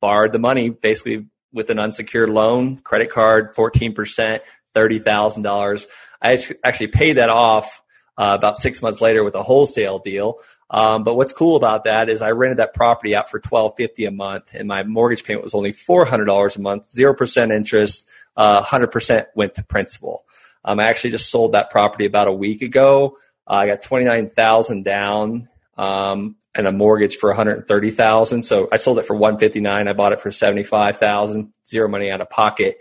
borrowed 0.00 0.32
the 0.32 0.38
money 0.38 0.70
basically 0.70 1.26
with 1.52 1.68
an 1.68 1.78
unsecured 1.78 2.30
loan, 2.30 2.78
credit 2.78 3.10
card, 3.10 3.54
14 3.54 3.94
percent, 3.94 4.42
thirty 4.72 4.98
thousand 4.98 5.42
dollars. 5.42 5.86
I 6.22 6.38
actually 6.64 6.88
paid 6.88 7.14
that 7.18 7.28
off 7.28 7.82
uh, 8.16 8.34
about 8.38 8.56
six 8.56 8.82
months 8.82 9.00
later 9.00 9.22
with 9.22 9.34
a 9.34 9.42
wholesale 9.42 9.98
deal. 9.98 10.38
Um, 10.70 11.04
but 11.04 11.14
what's 11.14 11.32
cool 11.32 11.56
about 11.56 11.84
that 11.84 12.08
is 12.10 12.20
I 12.20 12.32
rented 12.32 12.58
that 12.58 12.74
property 12.74 13.14
out 13.14 13.30
for 13.30 13.40
twelve 13.40 13.74
fifty 13.76 14.04
a 14.04 14.10
month, 14.10 14.54
and 14.54 14.68
my 14.68 14.82
mortgage 14.82 15.24
payment 15.24 15.44
was 15.44 15.54
only 15.54 15.72
four 15.72 16.04
hundred 16.04 16.26
dollars 16.26 16.56
a 16.56 16.60
month, 16.60 16.86
zero 16.86 17.14
percent 17.14 17.52
interest, 17.52 18.06
uh, 18.36 18.60
hundred 18.62 18.88
percent 18.88 19.28
went 19.34 19.54
to 19.54 19.64
principal. 19.64 20.24
Um, 20.64 20.78
I 20.80 20.84
actually 20.84 21.10
just 21.10 21.30
sold 21.30 21.52
that 21.52 21.70
property 21.70 22.04
about 22.04 22.28
a 22.28 22.32
week 22.32 22.62
ago. 22.62 23.16
Uh, 23.46 23.54
I 23.54 23.66
got 23.66 23.82
twenty 23.82 24.04
nine 24.04 24.28
thousand 24.28 24.84
down 24.84 25.48
um, 25.78 26.36
and 26.54 26.66
a 26.66 26.72
mortgage 26.72 27.16
for 27.16 27.30
one 27.30 27.36
hundred 27.36 27.66
thirty 27.66 27.90
thousand. 27.90 28.42
So 28.42 28.68
I 28.70 28.76
sold 28.76 28.98
it 28.98 29.06
for 29.06 29.16
one 29.16 29.38
fifty 29.38 29.60
nine. 29.60 29.88
I 29.88 29.94
bought 29.94 30.12
it 30.12 30.20
for 30.20 30.30
seventy 30.30 30.64
five 30.64 30.98
thousand, 30.98 31.54
zero 31.66 31.88
money 31.88 32.10
out 32.10 32.20
of 32.20 32.28
pocket. 32.28 32.78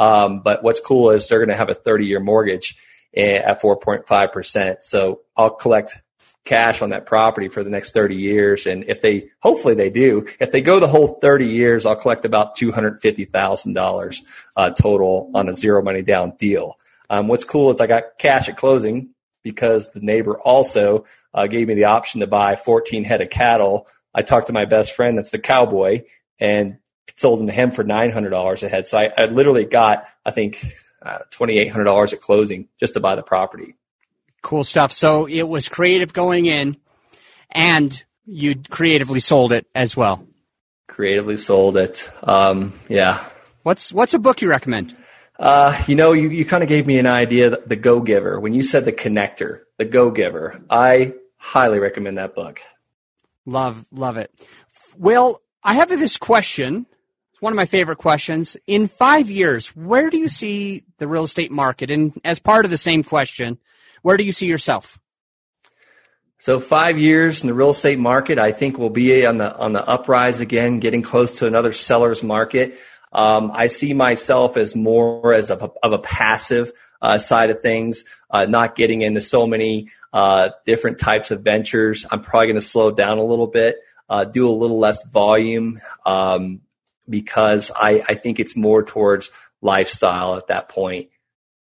Um, 0.00 0.40
but 0.40 0.62
what's 0.62 0.80
cool 0.80 1.10
is 1.10 1.28
they're 1.28 1.38
going 1.38 1.50
to 1.50 1.56
have 1.56 1.68
a 1.68 1.74
30 1.74 2.06
year 2.06 2.20
mortgage 2.20 2.74
at 3.14 3.60
4.5%. 3.60 4.82
So 4.82 5.20
I'll 5.36 5.50
collect 5.50 6.00
cash 6.44 6.82
on 6.82 6.90
that 6.90 7.06
property 7.06 7.48
for 7.48 7.62
the 7.62 7.70
next 7.70 7.92
30 7.92 8.16
years. 8.16 8.66
And 8.66 8.84
if 8.84 9.00
they, 9.00 9.30
hopefully 9.40 9.74
they 9.74 9.90
do, 9.90 10.26
if 10.40 10.50
they 10.50 10.62
go 10.62 10.80
the 10.80 10.88
whole 10.88 11.18
30 11.20 11.46
years, 11.46 11.86
I'll 11.86 11.96
collect 11.96 12.24
about 12.24 12.56
$250,000 12.56 14.22
uh, 14.56 14.70
total 14.70 15.30
on 15.34 15.48
a 15.48 15.54
zero 15.54 15.82
money 15.82 16.02
down 16.02 16.32
deal. 16.38 16.78
Um, 17.08 17.28
what's 17.28 17.44
cool 17.44 17.70
is 17.70 17.80
I 17.80 17.86
got 17.86 18.18
cash 18.18 18.48
at 18.48 18.56
closing 18.56 19.10
because 19.42 19.92
the 19.92 20.00
neighbor 20.00 20.38
also 20.38 21.04
uh, 21.34 21.46
gave 21.46 21.68
me 21.68 21.74
the 21.74 21.84
option 21.84 22.20
to 22.20 22.26
buy 22.26 22.56
14 22.56 23.04
head 23.04 23.20
of 23.20 23.30
cattle. 23.30 23.86
I 24.14 24.22
talked 24.22 24.48
to 24.48 24.52
my 24.52 24.64
best 24.64 24.94
friend, 24.94 25.18
that's 25.18 25.30
the 25.30 25.38
cowboy, 25.38 26.02
and 26.38 26.78
sold 27.16 27.40
them 27.40 27.46
to 27.48 27.52
him 27.52 27.70
for 27.70 27.84
$900 27.84 28.62
a 28.62 28.68
head. 28.68 28.86
So 28.86 28.98
I, 28.98 29.10
I 29.16 29.26
literally 29.26 29.64
got, 29.64 30.06
I 30.24 30.30
think, 30.30 30.64
uh, 31.02 31.18
$2,800 31.30 32.12
at 32.12 32.20
closing 32.20 32.68
just 32.78 32.94
to 32.94 33.00
buy 33.00 33.14
the 33.14 33.22
property. 33.22 33.74
Cool 34.42 34.64
stuff. 34.64 34.92
So 34.92 35.26
it 35.26 35.42
was 35.42 35.68
creative 35.68 36.12
going 36.12 36.46
in 36.46 36.76
and 37.50 38.04
you 38.24 38.56
creatively 38.70 39.20
sold 39.20 39.52
it 39.52 39.66
as 39.74 39.96
well. 39.96 40.26
Creatively 40.88 41.36
sold 41.36 41.76
it. 41.76 42.10
Um, 42.22 42.72
yeah. 42.88 43.24
What's, 43.62 43.92
what's 43.92 44.14
a 44.14 44.18
book 44.18 44.40
you 44.40 44.48
recommend? 44.48 44.96
Uh, 45.38 45.82
you 45.86 45.94
know, 45.94 46.12
you, 46.12 46.28
you 46.28 46.44
kind 46.44 46.62
of 46.62 46.68
gave 46.68 46.86
me 46.86 46.98
an 46.98 47.06
idea, 47.06 47.50
the 47.50 47.76
Go 47.76 48.00
Giver. 48.00 48.38
When 48.38 48.52
you 48.52 48.62
said 48.62 48.84
the 48.84 48.92
connector, 48.92 49.60
the 49.78 49.86
Go 49.86 50.10
Giver, 50.10 50.62
I 50.68 51.14
highly 51.36 51.78
recommend 51.78 52.18
that 52.18 52.34
book. 52.34 52.60
Love, 53.46 53.86
love 53.90 54.18
it. 54.18 54.30
Well, 54.96 55.40
I 55.64 55.74
have 55.74 55.88
this 55.88 56.18
question 56.18 56.86
It's 57.32 57.40
one 57.40 57.52
of 57.54 57.56
my 57.56 57.66
favorite 57.66 57.96
questions. 57.96 58.56
In 58.66 58.86
five 58.86 59.30
years, 59.30 59.68
where 59.68 60.10
do 60.10 60.18
you 60.18 60.28
see 60.28 60.84
the 60.98 61.08
real 61.08 61.24
estate 61.24 61.50
market? 61.50 61.90
And 61.90 62.20
as 62.22 62.38
part 62.38 62.66
of 62.66 62.70
the 62.70 62.78
same 62.78 63.02
question, 63.02 63.58
where 64.02 64.16
do 64.16 64.24
you 64.24 64.32
see 64.32 64.46
yourself? 64.46 64.98
So 66.38 66.58
five 66.58 66.98
years 66.98 67.42
in 67.42 67.48
the 67.48 67.54
real 67.54 67.70
estate 67.70 67.98
market, 67.98 68.38
I 68.38 68.52
think 68.52 68.78
we'll 68.78 68.88
be 68.88 69.26
on 69.26 69.38
the 69.38 69.54
on 69.54 69.72
the 69.72 69.86
uprise 69.86 70.40
again, 70.40 70.80
getting 70.80 71.02
close 71.02 71.38
to 71.38 71.46
another 71.46 71.72
seller's 71.72 72.22
market. 72.22 72.78
Um, 73.12 73.50
I 73.52 73.66
see 73.66 73.92
myself 73.92 74.56
as 74.56 74.74
more 74.74 75.34
as 75.34 75.50
a, 75.50 75.56
of 75.56 75.92
a 75.92 75.98
passive 75.98 76.72
uh, 77.02 77.18
side 77.18 77.50
of 77.50 77.60
things, 77.60 78.04
uh, 78.30 78.46
not 78.46 78.74
getting 78.74 79.02
into 79.02 79.20
so 79.20 79.46
many 79.46 79.90
uh, 80.12 80.50
different 80.64 80.98
types 80.98 81.30
of 81.30 81.42
ventures. 81.42 82.06
I'm 82.10 82.22
probably 82.22 82.46
going 82.46 82.54
to 82.54 82.60
slow 82.62 82.90
down 82.90 83.18
a 83.18 83.24
little 83.24 83.46
bit, 83.46 83.76
uh, 84.08 84.24
do 84.24 84.48
a 84.48 84.50
little 84.50 84.78
less 84.78 85.04
volume. 85.04 85.80
Um, 86.06 86.62
because 87.10 87.70
I, 87.74 88.02
I 88.08 88.14
think 88.14 88.40
it's 88.40 88.56
more 88.56 88.82
towards 88.82 89.30
lifestyle 89.60 90.36
at 90.36 90.46
that 90.46 90.68
point. 90.68 91.10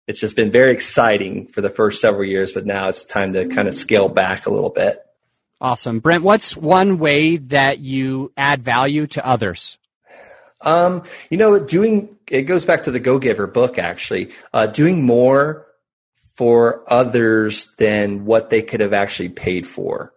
It's 0.06 0.20
just 0.20 0.36
been 0.36 0.50
very 0.50 0.72
exciting 0.72 1.46
for 1.46 1.60
the 1.60 1.70
first 1.70 2.00
several 2.00 2.24
years, 2.24 2.52
but 2.52 2.66
now 2.66 2.88
it's 2.88 3.04
time 3.04 3.32
to 3.34 3.46
kind 3.46 3.68
of 3.68 3.74
scale 3.74 4.08
back 4.08 4.46
a 4.46 4.50
little 4.50 4.70
bit. 4.70 4.98
Awesome. 5.60 6.00
Brent, 6.00 6.24
what's 6.24 6.56
one 6.56 6.98
way 6.98 7.36
that 7.36 7.78
you 7.78 8.32
add 8.36 8.62
value 8.62 9.06
to 9.08 9.24
others? 9.24 9.78
Um, 10.60 11.04
you 11.30 11.38
know, 11.38 11.58
doing, 11.58 12.16
it 12.28 12.42
goes 12.42 12.64
back 12.64 12.84
to 12.84 12.90
the 12.90 13.00
Go 13.00 13.18
Giver 13.18 13.46
book 13.46 13.78
actually, 13.78 14.32
uh, 14.52 14.66
doing 14.66 15.04
more 15.04 15.66
for 16.36 16.82
others 16.92 17.68
than 17.78 18.24
what 18.24 18.50
they 18.50 18.62
could 18.62 18.80
have 18.80 18.92
actually 18.92 19.28
paid 19.28 19.66
for. 19.66 20.12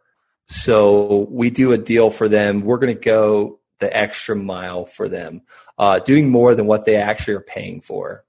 So 0.47 1.27
we 1.29 1.49
do 1.49 1.73
a 1.73 1.77
deal 1.77 2.09
for 2.09 2.27
them. 2.27 2.61
We're 2.61 2.77
going 2.77 2.95
to 2.95 2.99
go 2.99 3.59
the 3.79 3.95
extra 3.95 4.35
mile 4.35 4.85
for 4.85 5.09
them, 5.09 5.41
uh, 5.77 5.99
doing 5.99 6.29
more 6.29 6.55
than 6.55 6.65
what 6.65 6.85
they 6.85 6.95
actually 6.95 7.35
are 7.35 7.41
paying 7.41 7.81
for. 7.81 8.23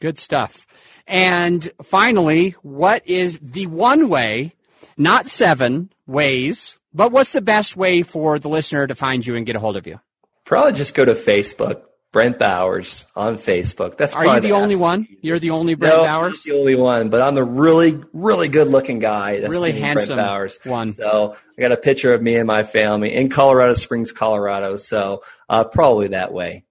Good 0.00 0.18
stuff. 0.18 0.66
And 1.06 1.70
finally, 1.82 2.50
what 2.62 3.06
is 3.06 3.38
the 3.40 3.66
one 3.66 4.08
way, 4.08 4.54
not 4.96 5.26
seven 5.26 5.90
ways, 6.06 6.78
but 6.92 7.12
what's 7.12 7.32
the 7.32 7.40
best 7.40 7.76
way 7.76 8.02
for 8.02 8.38
the 8.38 8.48
listener 8.48 8.86
to 8.86 8.94
find 8.94 9.26
you 9.26 9.36
and 9.36 9.46
get 9.46 9.56
a 9.56 9.60
hold 9.60 9.76
of 9.76 9.86
you? 9.86 10.00
Probably 10.44 10.72
just 10.72 10.94
go 10.94 11.04
to 11.04 11.14
Facebook. 11.14 11.82
Brent 12.12 12.38
Bowers 12.38 13.04
on 13.14 13.34
Facebook. 13.34 13.98
That's 13.98 14.14
are 14.14 14.24
you 14.24 14.34
the, 14.40 14.48
the 14.48 14.52
only 14.52 14.74
one? 14.76 15.06
You're 15.20 15.38
the 15.38 15.50
only 15.50 15.74
Brent 15.74 15.94
Bowers. 15.94 16.06
no, 16.06 16.06
Bowers. 16.06 16.42
the 16.44 16.52
only 16.52 16.74
one, 16.74 17.10
but 17.10 17.20
I'm 17.20 17.34
the 17.34 17.44
really, 17.44 18.02
really 18.14 18.48
good 18.48 18.68
looking 18.68 19.00
guy. 19.00 19.40
That's 19.40 19.52
really 19.52 19.72
handsome 19.72 20.16
Brent 20.16 20.26
Bowers. 20.26 20.58
one. 20.64 20.88
So 20.88 21.36
I 21.58 21.60
got 21.60 21.72
a 21.72 21.76
picture 21.76 22.14
of 22.14 22.22
me 22.22 22.36
and 22.36 22.46
my 22.46 22.62
family 22.62 23.12
in 23.12 23.28
Colorado 23.28 23.74
Springs, 23.74 24.12
Colorado. 24.12 24.76
So 24.76 25.24
uh, 25.46 25.64
probably 25.64 26.08
that 26.08 26.32
way. 26.32 26.64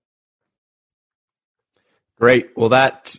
Great. 2.18 2.50
Well, 2.56 2.70
that 2.70 3.16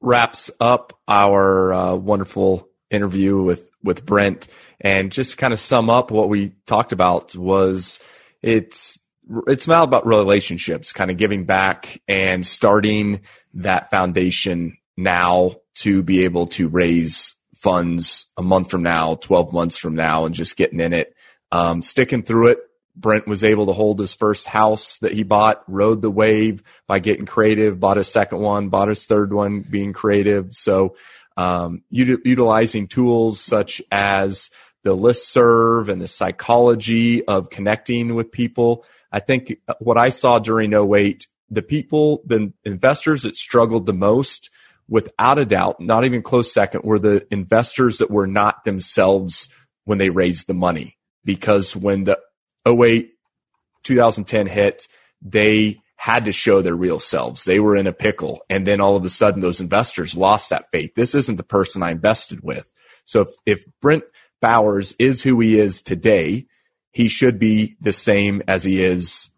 wraps 0.00 0.50
up 0.60 0.98
our 1.08 1.72
uh, 1.72 1.94
wonderful 1.94 2.68
interview 2.90 3.40
with 3.40 3.68
with 3.82 4.04
Brent. 4.04 4.48
And 4.80 5.12
just 5.12 5.38
kind 5.38 5.52
of 5.52 5.60
sum 5.60 5.90
up 5.90 6.10
what 6.10 6.28
we 6.28 6.52
talked 6.66 6.92
about 6.92 7.34
was 7.36 7.98
it's 8.42 8.98
it's 9.46 9.68
not 9.68 9.84
about 9.84 10.06
relationships, 10.06 10.92
kind 10.92 11.10
of 11.10 11.16
giving 11.16 11.44
back 11.44 12.00
and 12.08 12.46
starting 12.46 13.20
that 13.54 13.90
foundation 13.90 14.76
now 14.96 15.56
to 15.76 16.02
be 16.02 16.24
able 16.24 16.46
to 16.48 16.68
raise 16.68 17.36
funds 17.54 18.26
a 18.36 18.42
month 18.42 18.70
from 18.70 18.82
now, 18.82 19.14
12 19.16 19.52
months 19.52 19.76
from 19.76 19.94
now, 19.94 20.24
and 20.24 20.34
just 20.34 20.56
getting 20.56 20.80
in 20.80 20.92
it, 20.92 21.14
um, 21.52 21.82
sticking 21.82 22.22
through 22.22 22.48
it. 22.48 22.58
Brent 23.00 23.26
was 23.26 23.44
able 23.44 23.66
to 23.66 23.72
hold 23.72 23.98
his 23.98 24.14
first 24.14 24.46
house 24.46 24.98
that 24.98 25.12
he 25.12 25.22
bought, 25.22 25.62
rode 25.66 26.02
the 26.02 26.10
wave 26.10 26.62
by 26.86 26.98
getting 26.98 27.26
creative, 27.26 27.80
bought 27.80 27.96
his 27.96 28.08
second 28.08 28.40
one, 28.40 28.68
bought 28.68 28.88
his 28.88 29.06
third 29.06 29.32
one, 29.32 29.60
being 29.60 29.92
creative. 29.92 30.54
So, 30.54 30.96
um, 31.36 31.82
utilizing 31.88 32.88
tools 32.88 33.40
such 33.40 33.80
as 33.90 34.50
the 34.82 34.94
list 34.94 35.28
serve 35.32 35.88
and 35.88 36.00
the 36.00 36.08
psychology 36.08 37.24
of 37.24 37.50
connecting 37.50 38.14
with 38.14 38.32
people 38.32 38.84
I 39.12 39.20
think 39.20 39.56
what 39.78 39.98
I 39.98 40.10
saw 40.10 40.38
during 40.38 40.72
08, 40.72 41.26
the 41.50 41.62
people, 41.62 42.22
the 42.24 42.52
investors 42.64 43.22
that 43.22 43.36
struggled 43.36 43.86
the 43.86 43.92
most, 43.92 44.50
without 44.88 45.38
a 45.38 45.44
doubt, 45.44 45.80
not 45.80 46.04
even 46.04 46.22
close 46.22 46.52
second, 46.52 46.82
were 46.84 46.98
the 46.98 47.26
investors 47.30 47.98
that 47.98 48.10
were 48.10 48.26
not 48.26 48.64
themselves 48.64 49.48
when 49.84 49.98
they 49.98 50.10
raised 50.10 50.46
the 50.46 50.54
money. 50.54 50.96
Because 51.24 51.76
when 51.76 52.04
the 52.04 52.18
08, 52.66 53.12
2010 53.82 54.46
hit, 54.46 54.88
they 55.22 55.80
had 55.96 56.24
to 56.24 56.32
show 56.32 56.62
their 56.62 56.74
real 56.74 56.98
selves. 56.98 57.44
They 57.44 57.60
were 57.60 57.76
in 57.76 57.86
a 57.86 57.92
pickle. 57.92 58.40
And 58.48 58.66
then 58.66 58.80
all 58.80 58.96
of 58.96 59.04
a 59.04 59.10
sudden, 59.10 59.42
those 59.42 59.60
investors 59.60 60.16
lost 60.16 60.50
that 60.50 60.70
faith. 60.72 60.94
This 60.94 61.14
isn't 61.14 61.36
the 61.36 61.42
person 61.42 61.82
I 61.82 61.90
invested 61.90 62.42
with. 62.42 62.70
So 63.04 63.22
if, 63.22 63.28
if 63.44 63.64
Brent 63.82 64.04
Bowers 64.40 64.94
is 64.98 65.22
who 65.22 65.38
he 65.40 65.58
is 65.58 65.82
today, 65.82 66.46
he 66.90 67.08
should 67.08 67.38
be 67.38 67.76
the 67.80 67.92
same 67.92 68.42
as 68.48 68.64
he 68.64 68.82
is 68.82 69.30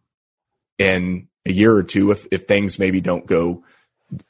in 0.78 1.28
a 1.44 1.52
year 1.52 1.74
or 1.74 1.82
two 1.82 2.12
if, 2.12 2.26
if 2.30 2.46
things 2.46 2.78
maybe 2.78 3.00
don't 3.00 3.26
go 3.26 3.64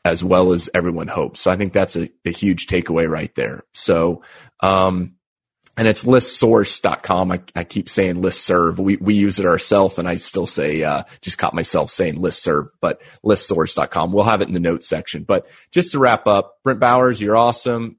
as 0.05 0.23
well 0.25 0.53
as 0.53 0.71
everyone 0.73 1.09
hopes. 1.09 1.41
So 1.41 1.51
I 1.51 1.57
think 1.57 1.73
that's 1.73 1.97
a, 1.97 2.09
a 2.25 2.31
huge 2.31 2.67
takeaway 2.67 3.09
right 3.09 3.35
there. 3.35 3.65
So, 3.75 4.23
um, 4.61 5.17
and 5.77 5.89
it's 5.89 6.05
listsource.com. 6.05 7.33
I, 7.33 7.41
I 7.57 7.65
keep 7.65 7.89
saying 7.89 8.17
listserv. 8.17 8.79
We, 8.79 8.97
we 8.97 9.15
use 9.15 9.39
it 9.41 9.47
ourselves 9.47 9.99
and 9.99 10.07
I 10.07 10.17
still 10.17 10.47
say, 10.47 10.83
uh, 10.83 11.05
just 11.23 11.39
caught 11.39 11.55
myself 11.55 11.91
saying 11.91 12.17
listserv, 12.17 12.69
but 12.81 13.01
listsource.com. 13.25 14.13
We'll 14.13 14.25
have 14.25 14.43
it 14.43 14.49
in 14.49 14.55
the 14.55 14.61
notes 14.61 14.89
section. 14.89 15.25
But 15.25 15.47
just 15.71 15.93
to 15.93 15.99
wrap 15.99 16.27
up, 16.27 16.59
Brent 16.63 16.81
Bowers, 16.81 17.21
you're 17.21 17.37
awesome. 17.37 17.97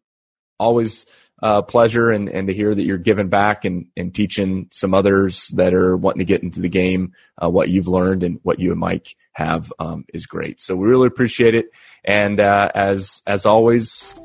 Always 0.59 1.05
a 1.41 1.61
pleasure 1.61 2.09
and, 2.09 2.29
and 2.29 2.47
to 2.47 2.53
hear 2.53 2.73
that 2.73 2.85
you're 2.85 2.97
giving 2.97 3.27
back 3.27 3.65
and, 3.65 3.87
and 3.97 4.13
teaching 4.13 4.69
some 4.71 4.93
others 4.93 5.49
that 5.55 5.73
are 5.73 5.97
wanting 5.97 6.19
to 6.19 6.25
get 6.25 6.41
into 6.41 6.61
the 6.61 6.69
game 6.69 7.13
uh, 7.43 7.49
what 7.49 7.69
you've 7.69 7.89
learned 7.89 8.23
and 8.23 8.39
what 8.43 8.59
you 8.59 8.71
and 8.71 8.79
Mike 8.79 9.15
have 9.33 9.73
um, 9.79 10.05
is 10.13 10.25
great. 10.25 10.61
So 10.61 10.75
we 10.75 10.87
really 10.87 11.07
appreciate 11.07 11.55
it. 11.55 11.65
And 12.05 12.39
uh, 12.39 12.69
as 12.73 13.21
as 13.27 13.45
always, 13.45 14.15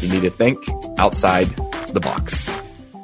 you 0.00 0.08
need 0.08 0.22
to 0.22 0.30
think 0.30 0.62
outside 0.98 1.48
the 1.88 2.00
box. 2.00 2.48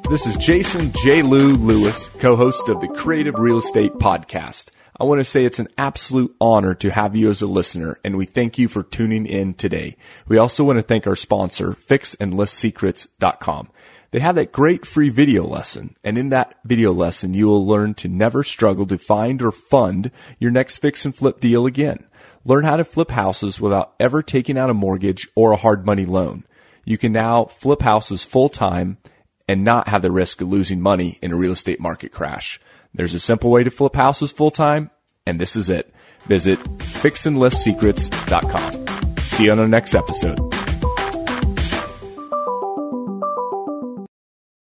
This 0.07 0.27
is 0.27 0.37
Jason 0.37 0.91
J. 1.03 1.23
Lou 1.23 1.55
Lewis, 1.55 2.09
co-host 2.19 2.69
of 2.69 2.79
the 2.79 2.87
Creative 2.87 3.39
Real 3.39 3.57
Estate 3.57 3.93
Podcast. 3.93 4.69
I 4.99 5.03
want 5.03 5.19
to 5.19 5.23
say 5.23 5.45
it's 5.45 5.57
an 5.57 5.67
absolute 5.79 6.35
honor 6.39 6.75
to 6.75 6.91
have 6.91 7.15
you 7.15 7.31
as 7.31 7.41
a 7.41 7.47
listener, 7.47 7.99
and 8.03 8.15
we 8.15 8.27
thank 8.27 8.59
you 8.59 8.67
for 8.67 8.83
tuning 8.83 9.25
in 9.25 9.55
today. 9.55 9.97
We 10.27 10.37
also 10.37 10.63
want 10.63 10.77
to 10.77 10.83
thank 10.83 11.07
our 11.07 11.15
sponsor, 11.15 11.71
fixandlistsecrets.com. 11.71 13.69
They 14.11 14.19
have 14.19 14.35
that 14.35 14.51
great 14.51 14.85
free 14.85 15.09
video 15.09 15.43
lesson, 15.43 15.95
and 16.03 16.19
in 16.19 16.29
that 16.29 16.53
video 16.63 16.93
lesson, 16.93 17.33
you 17.33 17.47
will 17.47 17.65
learn 17.65 17.95
to 17.95 18.07
never 18.07 18.43
struggle 18.43 18.85
to 18.85 18.99
find 18.99 19.41
or 19.41 19.51
fund 19.51 20.11
your 20.37 20.51
next 20.51 20.77
fix 20.77 21.03
and 21.05 21.15
flip 21.15 21.39
deal 21.39 21.65
again. 21.65 22.05
Learn 22.43 22.63
how 22.63 22.77
to 22.77 22.85
flip 22.85 23.09
houses 23.09 23.59
without 23.59 23.95
ever 23.99 24.21
taking 24.21 24.55
out 24.55 24.69
a 24.69 24.75
mortgage 24.75 25.27
or 25.33 25.51
a 25.51 25.57
hard 25.57 25.83
money 25.83 26.05
loan. 26.05 26.45
You 26.83 26.99
can 26.99 27.11
now 27.11 27.45
flip 27.45 27.81
houses 27.81 28.23
full 28.23 28.49
time 28.49 28.99
and 29.47 29.63
not 29.63 29.87
have 29.87 30.01
the 30.01 30.11
risk 30.11 30.41
of 30.41 30.49
losing 30.49 30.81
money 30.81 31.19
in 31.21 31.31
a 31.31 31.35
real 31.35 31.51
estate 31.51 31.79
market 31.79 32.11
crash. 32.11 32.59
There's 32.93 33.13
a 33.13 33.19
simple 33.19 33.51
way 33.51 33.63
to 33.63 33.71
flip 33.71 33.95
houses 33.95 34.31
full 34.31 34.51
time, 34.51 34.89
and 35.25 35.39
this 35.39 35.55
is 35.55 35.69
it. 35.69 35.93
Visit 36.27 36.59
fixandlistsecrets.com. 36.59 39.17
See 39.17 39.45
you 39.45 39.51
on 39.51 39.57
the 39.57 39.67
next 39.67 39.93
episode. 39.93 40.54